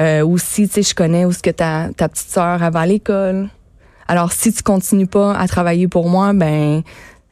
Euh, 0.00 0.26
aussi, 0.26 0.68
tu 0.68 0.74
sais, 0.74 0.82
je 0.82 0.94
connais 0.94 1.24
où 1.24 1.32
ce 1.32 1.40
que 1.40 1.50
ta, 1.50 1.88
ta 1.96 2.08
petite 2.08 2.28
sœur 2.28 2.58
va 2.58 2.80
à 2.80 2.86
l'école. 2.86 3.48
Alors, 4.08 4.32
si 4.32 4.52
tu 4.52 4.62
continues 4.62 5.06
pas 5.06 5.34
à 5.36 5.48
travailler 5.48 5.88
pour 5.88 6.08
moi, 6.08 6.32
ben, 6.32 6.82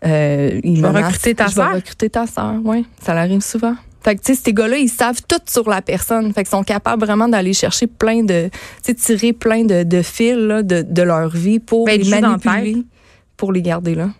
euh, 0.04 0.60
il 0.62 0.80
va 0.82 0.90
recruter 0.90 1.34
ta 1.34 1.48
sœur. 1.48 1.74
recruter 1.74 2.10
ta 2.10 2.26
sœur, 2.26 2.54
oui. 2.64 2.86
Ça 3.02 3.12
arrive 3.12 3.40
souvent. 3.40 3.74
Fait 4.02 4.16
que, 4.16 4.20
tu 4.22 4.34
sais, 4.34 4.40
ces 4.44 4.52
gars-là, 4.52 4.76
ils 4.76 4.90
savent 4.90 5.22
tout 5.26 5.40
sur 5.46 5.68
la 5.68 5.80
personne. 5.80 6.32
Fait 6.34 6.42
qu'ils 6.42 6.50
sont 6.50 6.62
capables 6.62 7.02
vraiment 7.02 7.26
d'aller 7.26 7.54
chercher 7.54 7.86
plein 7.86 8.22
de, 8.22 8.50
tu 8.82 8.92
sais, 8.92 8.94
tirer 8.94 9.32
plein 9.32 9.64
de, 9.64 9.82
de 9.82 10.02
fils, 10.02 10.36
là, 10.36 10.62
de, 10.62 10.82
de 10.82 11.02
leur 11.02 11.30
vie 11.30 11.58
pour 11.58 11.86
ben, 11.86 12.00
les 12.00 12.10
manipuler, 12.10 12.84
pour 13.36 13.52
les 13.52 13.62
garder 13.62 13.94
là. 13.94 14.10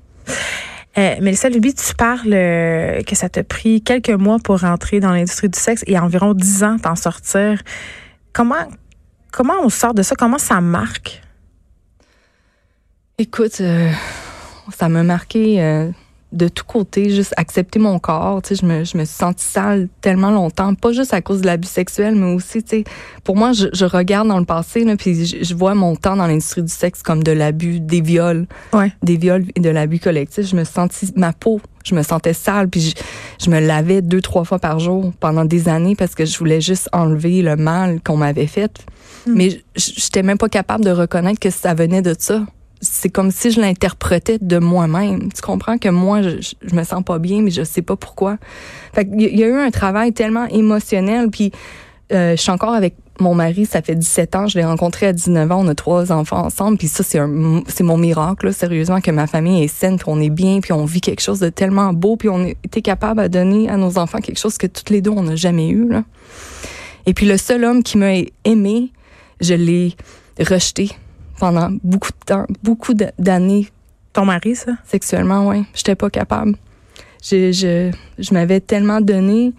Euh, 0.97 1.17
Mélissa 1.21 1.49
Luby, 1.49 1.75
tu 1.75 1.95
parles 1.95 2.33
euh, 2.33 3.03
que 3.03 3.17
ça 3.17 3.29
t'a 3.29 3.43
pris 3.43 3.83
quelques 3.83 4.11
mois 4.11 4.39
pour 4.39 4.61
rentrer 4.61 5.01
dans 5.01 5.11
l'industrie 5.11 5.49
du 5.49 5.59
sexe 5.59 5.83
et 5.89 5.99
environ 5.99 6.35
dix 6.35 6.63
ans 6.63 6.79
t'en 6.79 6.95
sortir. 6.95 7.63
Comment, 8.33 8.69
comment 9.33 9.55
on 9.63 9.69
sort 9.69 9.93
de 9.95 10.03
ça? 10.03 10.15
Comment 10.15 10.39
ça 10.39 10.61
marque? 10.61 11.21
Écoute, 13.19 13.61
euh, 13.61 13.91
ça 14.73 14.89
m'a 14.89 15.03
marqué 15.03 15.61
euh, 15.63 15.91
de 16.35 16.49
tous 16.49 16.65
côtés, 16.65 17.11
juste 17.11 17.33
accepter 17.37 17.79
mon 17.79 17.99
corps. 17.99 18.43
Tu 18.43 18.55
sais, 18.55 18.61
je 18.61 18.67
me, 18.67 18.85
je 18.85 18.99
me 18.99 19.05
suis 19.05 19.17
sentie 19.17 19.45
sale 19.45 19.89
tellement 20.01 20.31
longtemps, 20.31 20.75
pas 20.75 20.93
juste 20.93 21.15
à 21.15 21.23
cause 21.23 21.41
de 21.41 21.47
l'abus 21.47 21.69
sexuel, 21.69 22.15
mais 22.15 22.33
aussi, 22.35 22.63
tu 22.63 22.79
sais, 22.79 22.85
pour 23.23 23.37
moi, 23.37 23.53
je, 23.53 23.69
je 23.73 23.85
regarde 23.85 24.29
dans 24.29 24.39
le 24.39 24.45
passé, 24.45 24.85
là, 24.85 24.97
puis 24.97 25.25
je, 25.25 25.55
vois 25.55 25.75
mon 25.75 25.97
temps 25.97 26.17
dans 26.17 26.27
l'industrie 26.27 26.63
du 26.63 26.73
sexe 26.73 27.03
comme 27.03 27.23
de 27.23 27.33
l'abus, 27.33 27.81
des 27.81 28.01
viols, 28.01 28.47
ouais. 28.73 28.93
des 29.03 29.17
viols 29.17 29.47
et 29.55 29.61
de 29.61 29.71
l'abus 29.71 30.01
collectif. 30.01 30.47
Je 30.47 30.57
me 30.57 30.65
sentis 30.65 31.13
ma 31.17 31.33
peau 31.33 31.61
je 31.85 31.95
me 31.95 32.03
sentais 32.03 32.33
sale, 32.33 32.69
puis 32.69 32.95
je, 33.39 33.51
me 33.51 33.61
lavais 33.61 34.01
deux, 34.01 34.23
trois 34.23 34.45
fois 34.45 34.59
par 34.59 34.79
jour 34.79 35.13
pendant 35.21 35.45
des 35.45 35.69
années 35.69 35.95
parce 35.95 36.15
que 36.15 36.25
je 36.25 36.37
voulais 36.39 36.61
juste 36.61 36.89
enlever 36.93 37.43
le 37.43 37.57
mal 37.57 38.01
qu'on 38.03 38.17
m'avait 38.17 38.47
fait. 38.47 38.73
Mais 39.27 39.35
Mais 39.35 39.63
j'étais 39.77 40.23
même 40.23 40.39
pas 40.39 40.49
capable 40.49 40.85
de 40.85 40.91
reconnaître 40.91 41.39
que 41.39 41.51
ça 41.51 41.75
venait 41.75 42.03
de 42.03 42.15
ça. 42.19 42.43
C'est 42.85 43.09
comme 43.09 43.31
si 43.31 43.51
je 43.51 43.61
l'interprétais 43.61 44.39
de 44.41 44.59
moi-même. 44.59 45.33
Tu 45.33 45.43
comprends 45.43 45.79
que 45.79 45.89
moi, 45.89 46.23
je, 46.23 46.41
je, 46.41 46.75
me 46.75 46.85
sens 46.85 47.03
pas 47.03 47.19
bien, 47.19 47.43
mais 47.43 47.51
je 47.51 47.65
sais 47.65 47.83
pas 47.83 47.97
pourquoi. 47.97 48.37
Fait 48.93 49.09
il 49.13 49.37
y 49.37 49.43
a 49.43 49.47
eu 49.49 49.59
un 49.59 49.71
travail 49.71 50.13
tellement 50.13 50.47
émotionnel, 50.47 51.31
puis 51.31 51.51
euh, 52.13 52.37
je 52.37 52.41
suis 52.41 52.51
encore 52.51 52.75
avec 52.75 52.95
mon 53.21 53.35
mari, 53.35 53.65
ça 53.65 53.81
fait 53.81 53.95
17 53.95 54.37
ans, 54.37 54.47
je 54.49 54.59
l'ai 54.59 54.65
rencontré 54.65 55.07
à 55.07 55.13
19 55.13 55.51
ans, 55.53 55.65
on 55.65 55.69
a 55.69 55.75
trois 55.75 56.11
enfants 56.11 56.45
ensemble, 56.45 56.79
puis 56.79 56.89
ça 56.89 57.05
c'est 57.05 57.83
mon 57.83 57.97
miracle, 57.97 58.53
sérieusement 58.53 59.01
que 59.01 59.11
ma 59.11 59.27
famille 59.27 59.63
est 59.63 59.69
saine, 59.69 59.97
puis 59.97 60.07
on 60.09 60.21
est 60.21 60.31
bien, 60.31 60.61
puis 60.61 60.73
on 60.73 60.85
vit 60.85 61.01
quelque 61.01 61.23
chose 61.23 61.39
de 61.39 61.49
tellement 61.49 61.93
beau, 61.93 62.17
puis 62.17 62.29
on 62.29 62.45
était 62.45 62.83
capable 62.83 63.23
de 63.23 63.29
donner 63.29 63.69
à 63.69 63.77
nos 63.77 63.99
enfants 63.99 64.19
quelque 64.19 64.41
chose 64.41 64.59
que 64.59 64.67
toutes 64.67 64.91
les 64.91 65.01
deux 65.01 65.11
on 65.11 65.23
n'a 65.23 65.37
jamais 65.37 65.69
eu. 65.69 65.89
Et 67.07 67.15
puis 67.15 67.27
le 67.27 67.37
seul 67.37 67.65
homme 67.65 67.83
qui 67.83 67.99
m'a 67.99 68.15
aimé, 68.45 68.91
je 69.41 69.55
l'ai 69.55 69.95
rejeté 70.41 70.91
pendant 71.39 71.71
beaucoup 71.83 72.11
de 72.11 72.25
temps, 72.27 72.47
beaucoup 72.63 72.95
d'années. 72.95 73.69
Ton 74.13 74.25
mari 74.25 74.55
ça? 74.55 74.73
Sexuellement, 74.85 75.49
oui, 75.49 75.65
j'étais 75.75 75.95
pas 75.95 76.11
capable. 76.11 76.57
Je 77.23 77.53
je 77.53 77.91
je 78.19 78.35
m'avais 78.35 78.61
tellement 78.61 79.01
donné 79.01 79.53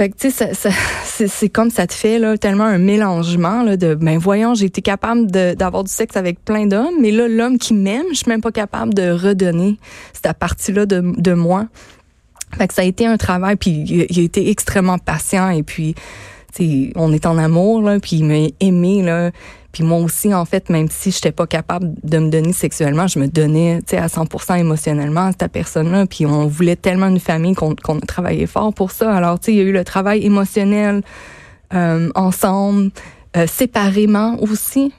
fait 0.00 0.08
que, 0.08 0.16
tu 0.16 0.30
sais, 0.30 0.54
c'est 1.28 1.48
comme 1.50 1.68
ça 1.68 1.86
te 1.86 1.92
fait 1.92 2.18
là, 2.18 2.38
tellement 2.38 2.64
un 2.64 2.78
mélangement 2.78 3.62
là, 3.62 3.76
de, 3.76 3.94
ben 3.94 4.16
voyons, 4.16 4.54
j'ai 4.54 4.64
été 4.64 4.80
capable 4.80 5.30
d'avoir 5.30 5.84
du 5.84 5.92
sexe 5.92 6.16
avec 6.16 6.42
plein 6.42 6.64
d'hommes, 6.64 6.94
mais 7.02 7.10
là, 7.10 7.28
l'homme 7.28 7.58
qui 7.58 7.74
m'aime, 7.74 8.06
je 8.08 8.14
suis 8.14 8.30
même 8.30 8.40
pas 8.40 8.50
capable 8.50 8.94
de 8.94 9.10
redonner 9.10 9.78
cette 10.14 10.38
partie-là 10.38 10.86
de, 10.86 11.02
de 11.18 11.32
moi. 11.34 11.66
Fait 12.56 12.66
que 12.66 12.72
ça 12.72 12.80
a 12.80 12.86
été 12.86 13.04
un 13.04 13.18
travail, 13.18 13.56
puis 13.56 13.84
il, 14.08 14.18
a 14.18 14.22
été 14.22 14.48
extrêmement 14.48 14.96
patient, 14.96 15.50
et 15.50 15.62
puis 15.62 15.94
on 16.96 17.12
est 17.12 17.26
en 17.26 17.38
amour, 17.38 17.82
là, 17.82 17.98
puis 18.00 18.16
il 18.16 18.24
m'a 18.24 18.48
aimé, 18.60 19.02
là. 19.02 19.30
Puis 19.72 19.84
moi 19.84 19.98
aussi, 19.98 20.34
en 20.34 20.44
fait, 20.44 20.68
même 20.68 20.88
si 20.90 21.12
j'étais 21.12 21.30
pas 21.30 21.46
capable 21.46 21.94
de 22.02 22.18
me 22.18 22.28
donner 22.28 22.52
sexuellement, 22.52 23.06
je 23.06 23.18
me 23.20 23.28
donnais, 23.28 23.80
tu 23.86 23.90
sais, 23.90 23.98
à 23.98 24.08
100% 24.08 24.58
émotionnellement 24.58 25.26
à 25.26 25.32
cette 25.32 25.52
personne-là. 25.52 26.06
Puis 26.06 26.26
on 26.26 26.48
voulait 26.48 26.76
tellement 26.76 27.06
une 27.06 27.20
famille 27.20 27.54
qu'on 27.54 27.76
qu'on 27.76 27.98
a 27.98 28.06
travaillé 28.06 28.46
fort 28.46 28.74
pour 28.74 28.90
ça. 28.90 29.14
Alors, 29.14 29.38
tu 29.38 29.46
sais, 29.46 29.52
il 29.52 29.58
y 29.58 29.60
a 29.60 29.64
eu 29.64 29.72
le 29.72 29.84
travail 29.84 30.24
émotionnel 30.24 31.02
euh, 31.72 32.10
ensemble, 32.16 32.90
euh, 33.36 33.46
séparément 33.46 34.36
aussi. 34.42 34.92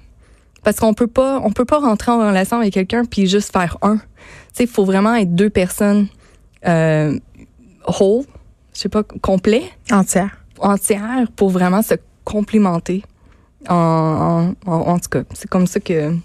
Parce 0.64 0.80
qu'on 0.80 0.94
peut 0.94 1.08
pas, 1.08 1.42
on 1.44 1.52
peut 1.52 1.66
pas 1.66 1.80
rentrer 1.80 2.12
en 2.12 2.20
relation 2.20 2.58
avec 2.58 2.74
quelqu'un 2.74 3.04
puis 3.04 3.28
juste 3.28 3.52
faire 3.52 3.78
un. 3.82 3.98
Tu 3.98 4.04
sais, 4.54 4.64
il 4.64 4.70
faut 4.70 4.86
vraiment 4.86 5.16
être 5.16 5.36
deux 5.36 5.50
personnes 5.50 6.08
euh, 6.66 7.18
whole, 7.88 8.24
je 8.74 8.80
sais 8.80 8.90
pas, 8.90 9.04
complet, 9.04 9.64
Entière. 9.90 10.41
Entières 10.62 11.28
pour 11.36 11.50
vraiment 11.50 11.82
se 11.82 11.96
complimenter. 12.24 13.04
En, 13.70 14.56
en, 14.66 14.72
en, 14.72 14.76
en 14.94 15.00
tout 15.00 15.10
cas, 15.10 15.22
c'est 15.34 15.50
comme 15.50 15.68
ça 15.68 15.80
que 15.80 16.16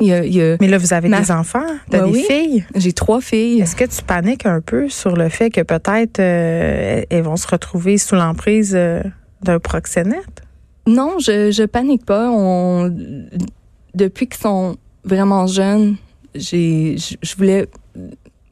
y 0.00 0.12
a, 0.12 0.24
y 0.24 0.40
a- 0.40 0.56
Mais 0.60 0.68
là, 0.68 0.78
vous 0.78 0.92
avez 0.94 1.08
Ma- 1.08 1.20
des 1.20 1.30
enfants, 1.30 1.60
t'as 1.90 2.04
Ouais, 2.04 2.10
des 2.12 2.18
oui. 2.18 2.24
filles. 2.28 2.64
j'ai 2.74 2.92
trois 2.92 3.20
filles. 3.20 3.60
Est-ce 3.60 3.76
que 3.76 3.84
tu 3.84 4.02
paniques 4.02 4.46
un 4.46 4.60
peu 4.60 4.88
sur 4.88 5.16
le 5.16 5.28
fait 5.28 5.50
que 5.50 5.60
peut-être 5.62 6.18
euh, 6.18 7.02
elles 7.10 7.22
vont 7.22 7.36
se 7.36 7.46
retrouver 7.46 7.98
sous 7.98 8.14
l'emprise 8.14 8.72
euh, 8.74 9.02
d'un 9.42 9.58
proxénète? 9.58 10.42
Non, 10.86 11.18
je 11.18 11.50
je 11.50 11.64
panique 11.64 12.04
pas. 12.06 12.30
On 12.30 12.90
depuis 13.94 14.26
qu'ils 14.28 14.40
sont 14.40 14.76
vraiment 15.04 15.46
jeunes, 15.46 15.96
j'ai 16.34 16.96
je 16.98 17.16
je 17.22 17.36
voulais 17.36 17.66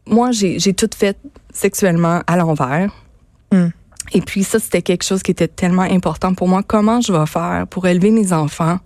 moi 0.07 0.31
j'ai 0.33 0.59
j'ai 0.59 0.75
tout 0.75 0.91
fait 0.95 1.17
sexuellement 1.53 2.21
à 2.27 2.37
l'envers. 2.37 2.93
Hmm. 3.53 3.69
Et 4.13 4.21
puis 4.21 4.45
ça 4.45 4.59
c'était 4.59 4.83
quelque 4.83 5.05
chose 5.05 5.23
qui 5.23 5.31
était 5.31 5.49
tellement 5.49 5.83
important 5.83 6.35
pour 6.35 6.49
moi. 6.49 6.63
Comment 6.67 7.01
je 7.01 7.13
vais 7.13 7.27
faire 7.27 7.67
pour 7.69 7.87
élever 7.87 8.11
mes 8.11 8.33
enfants 8.33 8.79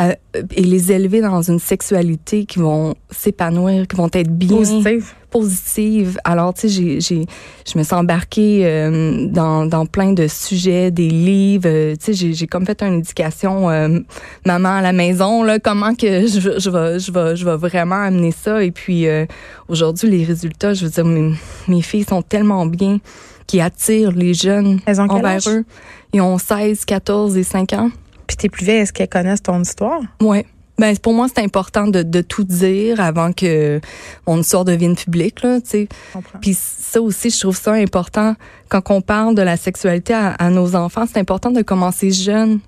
euh, 0.00 0.12
et 0.54 0.62
les 0.62 0.92
élever 0.92 1.20
dans 1.20 1.42
une 1.42 1.58
sexualité 1.58 2.44
qui 2.44 2.60
vont 2.60 2.94
s'épanouir, 3.10 3.88
qui 3.88 3.96
vont 3.96 4.08
être 4.12 4.30
bien 4.30 4.56
Positive. 4.58 5.12
positive? 5.28 6.20
Alors, 6.22 6.54
tu 6.54 6.60
sais, 6.60 6.68
j'ai, 6.68 7.00
j'ai, 7.00 7.26
je 7.66 7.76
me 7.76 7.82
suis 7.82 7.94
embarquée 7.96 8.60
euh, 8.64 9.26
dans, 9.26 9.66
dans 9.66 9.86
plein 9.86 10.12
de 10.12 10.28
sujets, 10.28 10.92
des 10.92 11.08
livres. 11.10 11.66
euh, 11.66 11.96
tu 11.96 12.04
sais, 12.04 12.12
j'ai, 12.12 12.32
j'ai 12.32 12.46
comme 12.46 12.64
fait 12.64 12.80
une 12.80 13.00
éducation 13.00 13.70
euh, 13.70 13.98
maman 14.46 14.76
à 14.76 14.82
la 14.82 14.92
maison, 14.92 15.42
là, 15.42 15.58
comment 15.58 15.92
que 15.96 16.26
je, 16.28 16.60
je 16.60 16.70
vais, 16.70 17.00
je 17.00 17.10
vais, 17.10 17.34
je 17.34 17.44
vais 17.44 17.56
vraiment 17.56 18.00
amener 18.00 18.30
ça. 18.30 18.62
Et 18.62 18.70
puis, 18.70 19.08
euh, 19.08 19.26
aujourd'hui, 19.66 20.08
les 20.10 20.22
résultats, 20.22 20.74
je 20.74 20.84
veux 20.84 20.92
dire, 20.92 21.04
mes, 21.06 21.32
mes 21.66 21.82
filles 21.82 22.04
sont 22.08 22.22
tellement 22.22 22.66
bien 22.66 22.98
qui 23.48 23.60
attirent 23.60 24.12
les 24.12 24.34
jeunes 24.34 24.78
Elles 24.86 25.00
ont 25.00 25.08
envers 25.08 25.26
âge? 25.26 25.48
eux. 25.48 25.64
Ils 26.12 26.20
ont 26.20 26.38
16, 26.38 26.84
14 26.84 27.36
et 27.36 27.42
5 27.42 27.72
ans. 27.72 27.90
Puis 28.28 28.36
tes 28.36 28.48
plus 28.48 28.64
vieilles, 28.64 28.78
est-ce 28.82 28.92
qu'elles 28.92 29.08
connaissent 29.08 29.42
ton 29.42 29.60
histoire? 29.60 30.00
Ouais. 30.20 30.46
Ben 30.78 30.96
pour 30.96 31.12
moi 31.12 31.26
c'est 31.26 31.42
important 31.42 31.88
de, 31.88 32.04
de 32.04 32.20
tout 32.20 32.44
dire 32.44 33.00
avant 33.00 33.32
que 33.32 33.80
mon 34.28 34.38
histoire 34.40 34.64
devienne 34.64 34.94
publique 34.94 35.42
là, 35.42 35.60
tu 35.60 35.70
sais. 35.70 35.88
Puis 36.40 36.54
ça 36.56 37.02
aussi, 37.02 37.30
je 37.30 37.40
trouve 37.40 37.56
ça 37.56 37.72
important 37.72 38.36
quand 38.68 38.88
on 38.92 39.00
parle 39.00 39.34
de 39.34 39.42
la 39.42 39.56
sexualité 39.56 40.14
à, 40.14 40.28
à 40.34 40.50
nos 40.50 40.76
enfants, 40.76 41.04
c'est 41.12 41.18
important 41.18 41.50
de 41.50 41.62
commencer 41.62 42.12
jeune, 42.12 42.60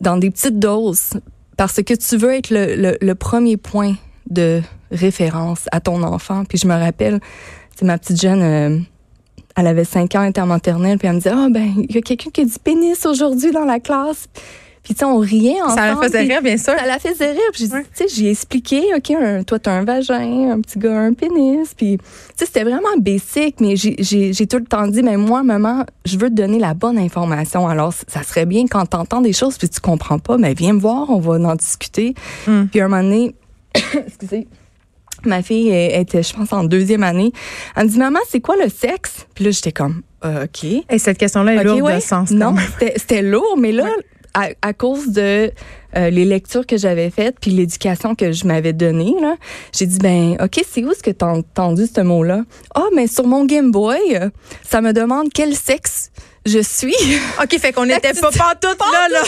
dans 0.00 0.16
des 0.16 0.30
petites 0.32 0.58
doses, 0.58 1.10
parce 1.56 1.80
que 1.82 1.94
tu 1.94 2.16
veux 2.16 2.32
être 2.34 2.50
le, 2.50 2.74
le, 2.74 2.96
le 3.00 3.14
premier 3.14 3.56
point 3.56 3.94
de 4.28 4.60
référence 4.90 5.66
à 5.70 5.78
ton 5.80 6.02
enfant. 6.02 6.44
Puis 6.44 6.58
je 6.58 6.66
me 6.66 6.74
rappelle, 6.74 7.20
c'est 7.76 7.84
ma 7.84 7.96
petite 7.96 8.20
jeune, 8.20 8.42
euh, 8.42 8.78
elle 9.56 9.66
avait 9.66 9.84
5 9.84 10.14
ans, 10.14 10.22
elle 10.22 10.30
était 10.30 10.40
en 10.40 10.46
maternelle, 10.46 10.98
puis 10.98 11.08
elle 11.08 11.14
me 11.14 11.18
disait, 11.20 11.34
ah 11.34 11.48
ben, 11.50 11.72
il 11.88 11.94
y 11.94 11.98
a 11.98 12.00
quelqu'un 12.02 12.30
qui 12.30 12.40
a 12.40 12.44
dit 12.44 12.56
pénis 12.62 13.04
aujourd'hui 13.06 13.50
dans 13.52 13.64
la 13.64 13.80
classe. 13.80 14.28
Puis 14.82 14.94
tu 14.94 14.98
sais, 14.98 15.04
on 15.04 15.18
riait 15.18 15.62
ensemble. 15.62 15.78
Ça 15.78 15.86
la 15.94 15.96
faisait 16.02 16.20
rire, 16.22 16.42
bien 16.42 16.56
sûr. 16.56 16.72
ça 16.76 16.84
la 16.86 16.98
faisait 16.98 17.30
rire. 17.30 17.40
Puis, 17.52 17.68
Ouais. 17.72 17.84
tu 17.96 18.02
sais, 18.02 18.06
j'ai 18.12 18.30
expliqué, 18.32 18.82
OK, 18.96 19.12
un, 19.12 19.44
toi, 19.44 19.60
t'as 19.60 19.70
un 19.74 19.84
vagin, 19.84 20.50
un 20.50 20.60
petit 20.60 20.76
gars, 20.76 20.98
un 20.98 21.12
pénis. 21.12 21.72
Puis, 21.72 21.98
tu 21.98 22.04
sais, 22.34 22.46
c'était 22.46 22.64
vraiment 22.64 22.88
basic, 22.98 23.60
mais 23.60 23.76
j'ai- 23.76 24.46
tout 24.48 24.56
le 24.58 24.64
temps 24.64 24.88
dit, 24.88 25.04
mais 25.04 25.16
moi, 25.16 25.44
maman, 25.44 25.84
je 26.04 26.18
veux 26.18 26.28
te 26.30 26.34
donner 26.34 26.58
la 26.58 26.74
bonne 26.74 26.98
information. 26.98 27.68
Alors, 27.68 27.92
ça 28.08 28.24
serait 28.24 28.44
bien 28.44 28.64
quand 28.68 28.84
t'entends 28.86 29.20
des 29.20 29.32
choses 29.32 29.56
puis 29.56 29.68
tu 29.68 29.78
comprends 29.80 30.18
pas, 30.18 30.36
mais 30.36 30.52
viens 30.52 30.72
me 30.72 30.80
voir, 30.80 31.10
on 31.10 31.20
va 31.20 31.34
en 31.48 31.54
discuter. 31.54 32.14
Mm. 32.48 32.64
Puis, 32.64 32.80
un 32.80 32.88
moment 32.88 33.04
donné, 33.04 33.36
excusez, 34.06 34.48
ma 35.28 35.42
fille 35.42 35.70
était, 35.72 36.22
je 36.22 36.32
pense, 36.34 36.52
en 36.52 36.64
deuxième 36.64 37.02
année. 37.02 37.32
Elle 37.76 37.84
me 37.84 37.88
dit, 37.90 37.98
maman, 37.98 38.18
c'est 38.28 38.40
quoi 38.40 38.56
le 38.56 38.68
sexe? 38.68 39.26
Puis 39.34 39.44
là, 39.44 39.50
j'étais 39.50 39.72
comme, 39.72 40.02
Euh, 40.24 40.44
OK. 40.44 40.64
Et 40.64 40.98
cette 40.98 41.18
question-là 41.18 41.54
est 41.54 41.64
lourde 41.64 41.80
ouais. 41.82 41.96
de 41.96 42.00
sens. 42.02 42.30
Non, 42.30 42.54
c'était 42.96 43.22
lourd, 43.22 43.56
mais 43.58 43.72
là, 43.72 43.86
à, 44.34 44.48
à 44.62 44.72
cause 44.72 45.08
de 45.08 45.50
euh, 45.94 46.08
les 46.10 46.24
lectures 46.24 46.64
que 46.66 46.76
j'avais 46.78 47.10
faites 47.10 47.36
puis 47.40 47.50
l'éducation 47.50 48.14
que 48.14 48.32
je 48.32 48.46
m'avais 48.46 48.72
donnée, 48.72 49.14
là, 49.20 49.34
j'ai 49.76 49.84
dit 49.84 49.98
ben 49.98 50.36
ok, 50.42 50.64
c'est 50.70 50.82
où 50.84 50.90
est-ce 50.92 51.02
que 51.02 51.10
t'as 51.10 51.26
entendu 51.26 51.84
ce 51.92 52.00
mot-là? 52.00 52.44
Ah, 52.74 52.86
mais 52.94 53.08
sur 53.08 53.26
mon 53.26 53.44
Game 53.44 53.70
Boy, 53.72 53.98
ça 54.66 54.80
me 54.80 54.92
demande 54.92 55.28
quel 55.34 55.54
sexe 55.54 56.10
je 56.46 56.60
suis. 56.60 56.94
OK, 57.42 57.58
fait 57.58 57.72
qu'on 57.72 57.84
n'était 57.84 58.14
pas 58.20 58.30
pantoute 58.30 58.78
là, 58.80 59.08
là. 59.10 59.22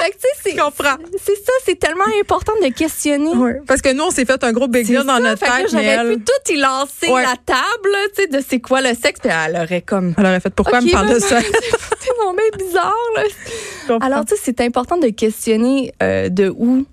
Fait 0.00 0.10
que 0.10 0.16
c'est 0.42 0.56
comprends. 0.56 0.96
c'est 1.24 1.36
ça, 1.36 1.52
c'est 1.64 1.78
tellement 1.78 2.04
important 2.20 2.52
de 2.62 2.68
questionner. 2.72 3.30
Oui, 3.34 3.52
parce 3.66 3.80
que 3.82 3.92
nous, 3.92 4.04
on 4.04 4.10
s'est 4.10 4.24
fait 4.24 4.42
un 4.44 4.52
gros 4.52 4.68
big 4.68 4.86
deal 4.86 4.98
dans 5.04 5.14
ça, 5.16 5.20
notre 5.20 5.38
fait 5.46 5.62
tête, 5.62 5.70
J'aurais 5.70 5.84
elle, 5.84 6.14
pu 6.18 6.24
tout 6.24 6.52
y 6.52 6.56
lancer 6.56 7.08
Ouais. 7.10 7.22
la 7.22 7.36
table, 7.44 7.90
tu 8.16 8.22
sais, 8.22 8.26
de 8.28 8.40
c'est 8.46 8.60
quoi 8.60 8.80
le 8.80 8.94
sexe, 8.94 9.20
puis 9.20 9.30
elle 9.32 9.56
aurait 9.56 9.82
comme. 9.82 10.14
elle 10.18 10.26
aurait 10.26 10.40
fait 10.40 10.50
pourquoi 10.54 10.78
Ok, 10.78 10.84
elle 10.84 10.88
me 10.90 10.92
parle 10.92 11.14
de 11.14 11.18
ça? 11.18 11.38
C'est 12.00 12.10
mon 12.24 12.32
bien 12.32 12.66
bizarre, 12.66 12.92
là. 13.16 13.98
Alors, 14.00 14.24
tu 14.24 14.34
sais, 14.34 14.40
c'est 14.44 14.60
important 14.60 14.96
de 14.98 15.08
questionner 15.08 15.92
euh, 16.02 16.28
de 16.28 16.48
où 16.48 16.84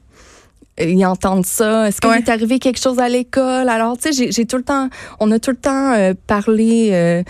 ils 0.80 1.06
entendent 1.06 1.46
ça. 1.46 1.88
Est-ce 1.88 2.00
qu'il 2.00 2.10
Ouais. 2.12 2.20
est 2.20 2.30
arrivé 2.30 2.60
quelque 2.60 2.80
chose 2.80 3.00
à 3.00 3.10
l'école? 3.10 3.68
Alors, 3.70 3.98
tu 3.98 4.04
sais, 4.04 4.12
j'ai- 4.14 4.32
j'ai 4.32 4.46
tout 4.46 4.58
le 4.58 4.64
temps, 4.64 4.88
on 5.20 5.32
a 5.32 5.40
tout 5.40 5.50
le 5.52 5.58
temps 5.58 5.94
euh, 5.94 6.14
parlé 6.28 6.90
euh, 6.94 7.24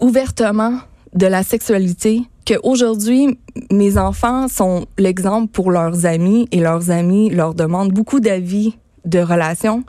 ouvertement 0.00 0.78
de 1.14 1.26
la 1.26 1.42
sexualité. 1.42 2.22
Que 2.44 2.54
aujourd'hui, 2.62 3.38
mes 3.70 3.98
enfants 3.98 4.48
sont 4.48 4.86
l'exemple 4.98 5.48
pour 5.48 5.70
leurs 5.70 6.06
amis 6.06 6.48
et 6.50 6.60
leurs 6.60 6.90
amis 6.90 7.30
leur 7.30 7.54
demandent 7.54 7.92
beaucoup 7.92 8.20
d'avis 8.20 8.76
de 9.04 9.20
relations 9.20 9.84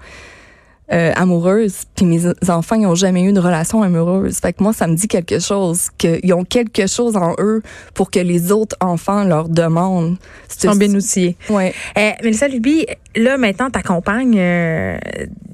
euh, 0.94 1.12
amoureuses. 1.16 1.84
Puis 1.96 2.06
mes 2.06 2.22
enfants, 2.50 2.76
ils 2.76 2.84
n'ont 2.84 2.96
jamais 2.96 3.24
eu 3.24 3.34
de 3.34 3.40
relation 3.40 3.82
amoureuse. 3.82 4.38
Fait 4.38 4.54
que 4.54 4.64
moi, 4.64 4.74
ça 4.74 4.88
me 4.88 4.96
dit 4.96 5.08
quelque 5.08 5.40
chose, 5.40 5.90
qu'ils 5.98 6.34
ont 6.34 6.44
quelque 6.46 6.88
chose 6.88 7.16
en 7.16 7.36
eux 7.40 7.62
pour 7.94 8.12
que 8.12 8.20
les 8.20 8.52
autres 8.52 8.76
enfants 8.80 9.24
leur 9.24 9.50
demandent. 9.50 10.18
Ils 10.64 10.70
sont 10.70 10.76
bien 10.76 10.94
outillés. 10.94 11.36
Ouais. 11.50 11.74
Euh, 11.98 12.12
Mélissa 12.24 12.48
Luby, 12.48 12.86
là, 13.16 13.38
maintenant, 13.38 13.70
tu 13.70 13.80
accompagnes 13.80 14.40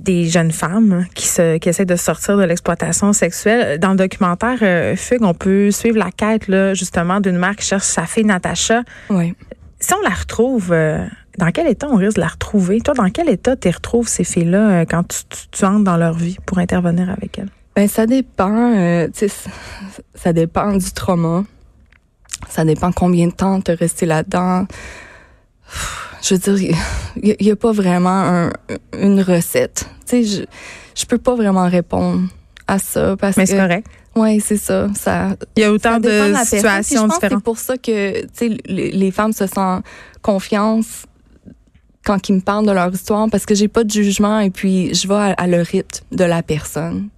des 0.09 0.27
jeunes 0.27 0.51
femmes 0.51 1.05
qui, 1.13 1.27
se, 1.27 1.57
qui 1.57 1.69
essaient 1.69 1.85
de 1.85 1.95
sortir 1.95 2.37
de 2.37 2.43
l'exploitation 2.43 3.13
sexuelle. 3.13 3.79
Dans 3.79 3.91
le 3.91 3.97
documentaire 3.97 4.57
euh, 4.61 4.95
Fugue, 4.95 5.23
on 5.23 5.33
peut 5.33 5.71
suivre 5.71 5.97
la 5.97 6.11
quête, 6.11 6.47
là, 6.47 6.73
justement, 6.73 7.19
d'une 7.19 7.37
mère 7.37 7.55
qui 7.55 7.65
cherche 7.65 7.83
sa 7.83 8.05
fille 8.05 8.25
Natacha. 8.25 8.83
Ouais. 9.09 9.35
Si 9.79 9.93
on 9.93 10.01
la 10.01 10.13
retrouve, 10.13 10.71
euh, 10.71 11.05
dans 11.37 11.51
quel 11.51 11.67
état 11.67 11.87
on 11.89 11.95
risque 11.95 12.15
de 12.17 12.21
la 12.21 12.27
retrouver? 12.27 12.81
Toi, 12.81 12.93
dans 12.95 13.09
quel 13.09 13.29
état 13.29 13.55
tu 13.55 13.69
retrouves 13.69 14.07
ces 14.07 14.23
filles-là 14.23 14.69
euh, 14.81 14.85
quand 14.85 15.03
tu, 15.07 15.19
tu- 15.29 15.47
tu 15.51 15.65
entres 15.65 15.83
dans 15.83 15.97
leur 15.97 16.13
vie 16.13 16.37
pour 16.45 16.57
intervenir 16.59 17.09
avec 17.09 17.39
elles? 17.39 17.49
Ben, 17.75 17.87
ça 17.87 18.05
dépend, 18.05 18.73
euh, 18.75 19.07
tu 19.07 19.29
sais, 19.29 19.49
ça, 20.15 20.33
dépend 20.33 20.73
du 20.75 20.91
trauma. 20.91 21.43
Ça 22.49 22.65
dépend 22.65 22.91
combien 22.91 23.27
de 23.27 23.31
temps 23.33 23.61
tu 23.61 23.71
resté 23.71 24.05
là-dedans. 24.05 24.65
Je 26.21 26.35
veux 26.35 26.39
dire, 26.55 26.75
il 27.21 27.35
n'y 27.39 27.51
a, 27.51 27.55
pas 27.55 27.71
vraiment 27.71 28.09
un- 28.09 28.51
une 28.97 29.21
recette. 29.21 29.89
Tu 30.05 30.07
sais, 30.07 30.23
je, 30.23 30.43
je 30.99 31.05
peux 31.05 31.17
pas 31.17 31.35
vraiment 31.35 31.69
répondre 31.69 32.27
à 32.67 32.79
ça 32.79 33.15
parce 33.17 33.37
Mais 33.37 33.43
que 33.45 33.49
c'est 33.51 33.57
correct. 33.57 33.87
Ouais, 34.19 34.39
c'est 34.39 34.57
ça, 34.57 34.87
ça 34.95 35.35
Il 35.55 35.61
y 35.61 35.63
a 35.63 35.71
autant 35.71 35.99
de 35.99 36.09
situations 36.45 37.07
différentes. 37.15 37.39
C'est 37.39 37.43
pour 37.43 37.57
ça 37.57 37.77
que 37.77 38.25
les, 38.67 38.91
les 38.91 39.11
femmes 39.11 39.33
se 39.33 39.47
sentent 39.47 39.83
confiance 40.21 41.05
quand 42.05 42.29
ils 42.29 42.35
me 42.35 42.41
parlent 42.41 42.65
de 42.65 42.71
leur 42.71 42.91
histoire 42.93 43.27
parce 43.29 43.45
que 43.45 43.55
j'ai 43.55 43.67
pas 43.67 43.83
de 43.83 43.89
jugement 43.91 44.39
et 44.39 44.49
puis 44.49 44.93
je 44.93 45.07
vais 45.07 45.13
à, 45.15 45.33
à 45.37 45.47
le 45.47 45.61
rythme 45.61 46.05
de 46.11 46.23
la 46.23 46.41
personne. 46.43 47.09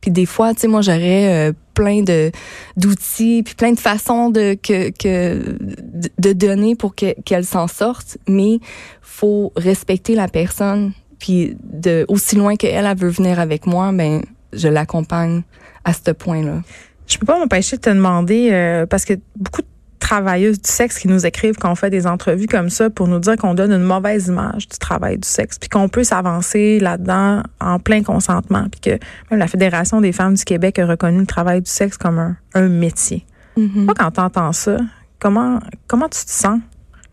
Puis 0.00 0.10
des 0.10 0.24
fois, 0.26 0.54
tu 0.54 0.60
sais, 0.62 0.68
moi 0.68 0.80
j'aurais 0.80 1.50
euh, 1.50 1.52
plein 1.74 2.02
de 2.02 2.30
d'outils 2.76 3.42
puis 3.44 3.54
plein 3.54 3.72
de 3.72 3.78
façons 3.80 4.30
de 4.30 4.54
que 4.54 4.90
que 4.90 5.56
de- 5.60 6.08
de 6.18 6.32
donner 6.32 6.74
pour 6.74 6.94
que- 6.94 7.14
qu'elle 7.24 7.44
s'en 7.44 7.66
sorte, 7.68 8.16
mais 8.28 8.60
faut 9.02 9.52
respecter 9.56 10.14
la 10.14 10.28
personne 10.28 10.92
puis 11.18 11.56
de 11.62 12.06
aussi 12.08 12.36
loin 12.36 12.56
qu'elle 12.56 12.86
elle 12.86 12.96
veut 12.96 13.10
venir 13.10 13.38
avec 13.40 13.66
moi, 13.66 13.92
ben 13.92 14.22
je 14.54 14.68
l'accompagne 14.68 15.42
à 15.84 15.92
ce 15.92 16.10
point-là. 16.10 16.62
Je 17.06 17.18
peux 17.18 17.26
pas 17.26 17.38
m'empêcher 17.38 17.76
de 17.76 17.82
te 17.82 17.90
demander, 17.90 18.50
euh, 18.52 18.86
parce 18.86 19.04
que 19.04 19.14
beaucoup 19.36 19.62
de 19.62 19.66
travailleuses 19.98 20.60
du 20.60 20.70
sexe 20.70 20.98
qui 20.98 21.08
nous 21.08 21.26
écrivent 21.26 21.56
quand 21.56 21.70
on 21.70 21.74
fait 21.74 21.90
des 21.90 22.06
entrevues 22.06 22.46
comme 22.46 22.70
ça 22.70 22.90
pour 22.90 23.06
nous 23.06 23.18
dire 23.18 23.36
qu'on 23.36 23.54
donne 23.54 23.72
une 23.72 23.82
mauvaise 23.82 24.28
image 24.28 24.68
du 24.68 24.78
travail 24.78 25.18
du 25.18 25.28
sexe, 25.28 25.58
puis 25.58 25.68
qu'on 25.68 25.88
peut 25.88 26.04
s'avancer 26.04 26.80
là-dedans 26.80 27.42
en 27.60 27.78
plein 27.78 28.02
consentement, 28.02 28.66
puis 28.70 28.80
que 28.80 29.04
même 29.30 29.38
la 29.38 29.46
Fédération 29.46 30.00
des 30.00 30.12
femmes 30.12 30.34
du 30.34 30.44
Québec 30.44 30.78
a 30.78 30.86
reconnu 30.86 31.20
le 31.20 31.26
travail 31.26 31.62
du 31.62 31.70
sexe 31.70 31.96
comme 31.96 32.18
un, 32.18 32.36
un 32.54 32.68
métier. 32.68 33.26
Mhm. 33.56 33.86
Toi, 33.86 33.94
quand 33.98 34.10
tu 34.12 34.20
entends 34.20 34.52
ça, 34.52 34.76
comment, 35.18 35.60
comment 35.86 36.08
tu 36.08 36.24
te 36.24 36.30
sens? 36.30 36.60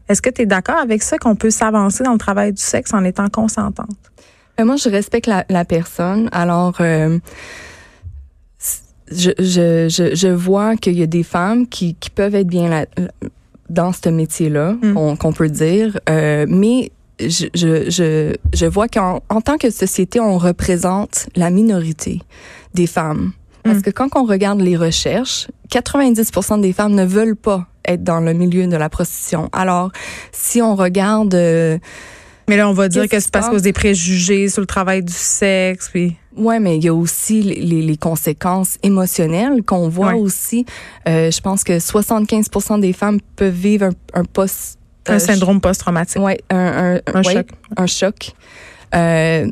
Est-ce 0.09 0.21
que 0.21 0.29
tu 0.29 0.43
es 0.43 0.45
d'accord 0.45 0.77
avec 0.77 1.03
ça, 1.03 1.17
qu'on 1.17 1.35
peut 1.35 1.49
s'avancer 1.49 2.03
dans 2.03 2.13
le 2.13 2.17
travail 2.17 2.53
du 2.53 2.61
sexe 2.61 2.93
en 2.93 3.03
étant 3.03 3.29
consentante? 3.29 3.97
Euh, 4.59 4.65
moi, 4.65 4.77
je 4.77 4.89
respecte 4.89 5.27
la, 5.27 5.45
la 5.49 5.65
personne. 5.65 6.29
Alors, 6.31 6.77
euh, 6.79 7.19
je, 9.11 9.31
je, 9.39 9.87
je, 9.89 10.15
je 10.15 10.27
vois 10.27 10.75
qu'il 10.75 10.97
y 10.97 11.03
a 11.03 11.07
des 11.07 11.23
femmes 11.23 11.67
qui, 11.67 11.95
qui 11.95 12.09
peuvent 12.09 12.35
être 12.35 12.47
bien 12.47 12.69
là, 12.69 12.85
dans 13.69 13.91
ce 13.93 14.09
métier-là, 14.09 14.73
Mm. 14.81 14.93
qu'on 14.93 15.15
qu'on 15.15 15.33
peut 15.33 15.49
dire, 15.49 15.99
euh, 16.09 16.45
mais 16.47 16.91
je, 17.19 17.47
je, 17.53 17.89
je, 17.89 18.35
je 18.53 18.65
vois 18.65 18.87
qu'en 18.87 19.21
en 19.29 19.41
tant 19.41 19.57
que 19.57 19.69
société, 19.69 20.19
on 20.19 20.37
représente 20.37 21.27
la 21.35 21.49
minorité 21.49 22.21
des 22.73 22.87
femmes. 22.87 23.31
Parce 23.63 23.79
Mm. 23.79 23.81
que 23.81 23.89
quand 23.89 24.09
on 24.15 24.23
regarde 24.25 24.61
les 24.61 24.77
recherches, 24.77 25.47
90% 25.71 26.61
des 26.61 26.71
femmes 26.73 26.93
ne 26.95 27.05
veulent 27.05 27.35
pas 27.35 27.67
être 27.85 28.03
dans 28.03 28.19
le 28.21 28.33
milieu 28.33 28.67
de 28.67 28.77
la 28.77 28.89
prostitution. 28.89 29.49
Alors, 29.51 29.91
si 30.31 30.61
on 30.61 30.75
regarde... 30.75 31.33
euh, 31.33 31.77
Mais 32.49 32.55
là, 32.57 32.69
on 32.69 32.73
va 32.73 32.87
dire 32.89 33.03
Qu'est-ce 33.03 33.11
que 33.11 33.19
c'est 33.23 33.31
parce 33.31 33.49
passe? 33.49 33.61
des 33.61 33.73
préjugés 33.73 34.47
sur 34.49 34.61
le 34.61 34.67
travail 34.67 35.03
du 35.03 35.11
sexe. 35.13 35.89
Puis... 35.89 36.15
Ouais, 36.37 36.59
mais 36.59 36.77
il 36.77 36.83
y 36.83 36.87
a 36.87 36.93
aussi 36.93 37.41
les, 37.41 37.97
conséquences 37.97 38.77
émotionnelles 38.83 39.63
qu'on 39.63 39.89
voit 39.89 40.13
Ouais. 40.13 40.19
aussi. 40.19 40.65
Euh, 41.07 41.31
je 41.31 41.41
pense 41.41 41.63
que 41.63 41.79
75% 41.79 42.79
des 42.79 42.93
femmes 42.93 43.19
peuvent 43.35 43.53
vivre 43.53 43.85
un, 43.85 44.19
un 44.21 44.23
post 44.23 44.77
Un 45.07 45.15
euh, 45.15 45.19
syndrome 45.19 45.59
post-traumatique. 45.61 46.21
Ouais, 46.21 46.37
un, 46.49 46.99
un, 47.05 47.13
Un 47.13 47.23
ouais, 47.23 47.33
choc. 47.33 47.47
un 47.75 47.85
choc. 47.87 48.31
Euh, 48.95 49.47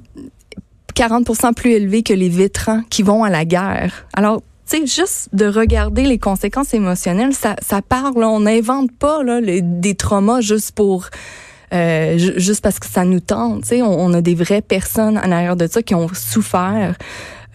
40% 0.95 1.53
plus 1.53 1.71
élevé 1.71 2.03
que 2.03 2.13
les 2.13 2.29
vétérans 2.29 2.81
qui 2.89 3.03
vont 3.03 3.23
à 3.23 3.29
la 3.29 3.43
guerre. 3.45 4.07
Alors, 4.13 4.41
tu 4.69 4.77
sais, 4.77 4.85
juste 4.87 5.29
de 5.33 5.45
regarder 5.45 6.03
les 6.03 6.17
conséquences 6.17 6.73
émotionnelles, 6.73 7.33
ça, 7.33 7.55
ça 7.61 7.81
parle. 7.81 8.19
là. 8.19 8.29
on 8.29 8.39
n'invente 8.41 8.91
pas 8.97 9.21
là, 9.23 9.41
les- 9.41 9.61
des 9.61 9.95
traumas 9.95 10.41
juste 10.41 10.71
pour 10.71 11.09
euh, 11.73 12.17
ju- 12.17 12.33
juste 12.37 12.61
parce 12.61 12.79
que 12.79 12.87
ça 12.87 13.03
nous 13.05 13.19
tente. 13.19 13.61
Tu 13.63 13.67
sais, 13.69 13.81
on, 13.81 13.99
on 13.99 14.13
a 14.13 14.21
des 14.21 14.35
vraies 14.35 14.61
personnes 14.61 15.17
en 15.17 15.31
arrière 15.31 15.55
de 15.55 15.67
ça 15.67 15.81
qui 15.81 15.95
ont 15.95 16.07
souffert. 16.13 16.95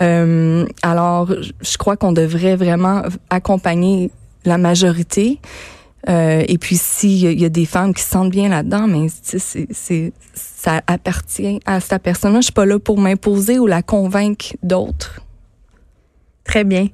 Euh, 0.03 0.67
alors, 0.83 1.31
je- 1.61 1.77
crois 1.77 1.97
qu'on 1.97 2.13
devrait 2.13 2.57
vraiment 2.57 3.03
accompagner 3.29 4.11
la 4.45 4.59
majorité. 4.59 5.39
Euh, 6.09 6.43
et 6.49 6.57
puis, 6.57 6.77
s'il 6.77 7.11
y, 7.31 7.43
y 7.43 7.45
a 7.45 7.51
des 7.51 7.67
femmes 7.67 7.93
qui 7.93 8.03
se 8.03 8.09
sentent 8.11 8.31
bien 8.31 8.49
là-dedans, 8.49 8.87
mais 8.89 9.09
c'est, 9.21 10.13
ça 10.35 10.81
appartient 10.87 11.61
à 11.67 11.79
cette 11.81 12.03
personne-là. 12.03 12.41
Je 12.41 12.45
suis 12.45 12.53
pas 12.53 12.65
là 12.65 12.79
pour 12.79 12.99
m'imposer 12.99 13.59
ou 13.59 13.67
la 13.67 13.83
convaincre 13.83 14.57
d'autres. 14.63 15.21
Très 16.45 16.65
bien. 16.65 16.89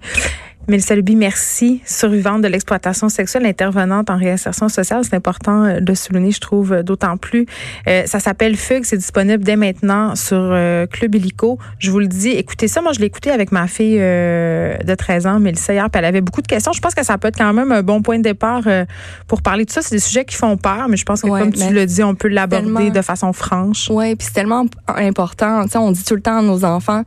Mélissa 0.69 0.97
Luby, 0.97 1.15
merci. 1.15 1.81
Survivante 1.87 2.43
de 2.43 2.49
l'exploitation 2.49 3.09
sexuelle, 3.09 3.47
intervenante 3.47 4.11
en 4.11 4.17
réinsertion 4.17 4.69
sociale. 4.69 5.03
C'est 5.05 5.15
important 5.15 5.65
euh, 5.65 5.81
de 5.81 5.95
souligner, 5.95 6.33
je 6.33 6.41
trouve, 6.41 6.73
euh, 6.73 6.83
d'autant 6.83 7.17
plus. 7.17 7.47
Euh, 7.87 8.03
ça 8.07 8.19
s'appelle 8.19 8.57
Fugue. 8.57 8.83
C'est 8.85 8.97
disponible 8.97 9.45
dès 9.45 9.55
maintenant 9.55 10.17
sur 10.17 10.39
euh, 10.41 10.87
Club 10.87 11.15
Illico. 11.15 11.59
Je 11.79 11.93
vous 11.93 12.01
le 12.01 12.09
dis, 12.09 12.31
écoutez 12.31 12.67
ça. 12.67 12.81
Moi, 12.83 12.93
je 12.93 12.99
l'ai 12.99 13.07
écouté 13.07 13.31
avec 13.31 13.53
ma 13.53 13.69
fille 13.69 13.99
euh, 14.01 14.77
de 14.79 14.95
13 14.97 15.27
ans, 15.27 15.39
Mélissa, 15.39 15.73
hier, 15.73 15.89
puis 15.89 16.01
elle 16.01 16.05
avait 16.05 16.21
beaucoup 16.21 16.43
de 16.43 16.49
questions. 16.49 16.73
Je 16.73 16.81
pense 16.81 16.97
que 16.97 17.05
ça 17.05 17.17
peut 17.17 17.29
être 17.29 17.39
quand 17.39 17.53
même 17.53 17.71
un 17.71 17.83
bon 17.83 18.03
point 18.03 18.19
de 18.19 18.25
départ 18.25 18.63
euh, 18.67 18.85
pour 19.29 19.43
parler 19.43 19.65
de 19.67 19.71
ça. 19.71 19.83
C'est 19.83 19.95
des 19.95 20.01
sujets 20.01 20.25
qui 20.25 20.35
font 20.35 20.57
peur, 20.57 20.89
mais 20.89 20.97
je 20.97 21.05
pense 21.05 21.23
que, 21.23 21.29
Ouais, 21.29 21.41
comme 21.41 21.53
tu 21.53 21.73
le 21.73 21.87
dis, 21.87 22.03
on 22.03 22.17
peut 22.17 22.29
l'aborder 22.29 22.91
de 22.91 23.03
façon 23.03 23.33
franche. 23.33 23.89
Ouais, 23.89 24.17
puis 24.17 24.27
c'est 24.27 24.35
tellement 24.35 24.67
important. 24.89 25.63
Tu 25.65 25.71
sais, 25.71 25.79
on 25.79 25.93
dit 25.93 26.05
tout 26.05 26.15
le 26.17 26.23
temps 26.23 26.39
à 26.39 26.43
nos 26.43 26.65
enfants, 26.65 27.05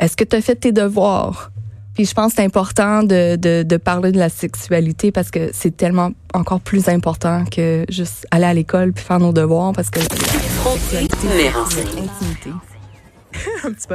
est-ce 0.00 0.16
que 0.16 0.24
tu 0.24 0.34
as 0.34 0.40
fait 0.40 0.56
tes 0.56 0.72
devoirs? 0.72 1.52
Puis 1.98 2.06
je 2.06 2.14
pense 2.14 2.30
que 2.30 2.36
c'est 2.36 2.44
important 2.44 3.02
de, 3.02 3.34
de, 3.34 3.64
de 3.64 3.76
parler 3.76 4.12
de 4.12 4.20
la 4.20 4.28
sexualité 4.28 5.10
parce 5.10 5.32
que 5.32 5.50
c'est 5.52 5.76
tellement 5.76 6.12
encore 6.32 6.60
plus 6.60 6.88
important 6.88 7.44
que 7.44 7.84
juste 7.88 8.24
aller 8.30 8.44
à 8.44 8.54
l'école 8.54 8.92
puis 8.92 9.04
faire 9.04 9.18
nos 9.18 9.32
devoirs 9.32 9.72
parce 9.72 9.90
que 9.90 9.98
mais 9.98 11.48
intimité. 11.48 12.50
Un 13.64 13.72
petit 13.72 13.82
peu. 13.82 13.86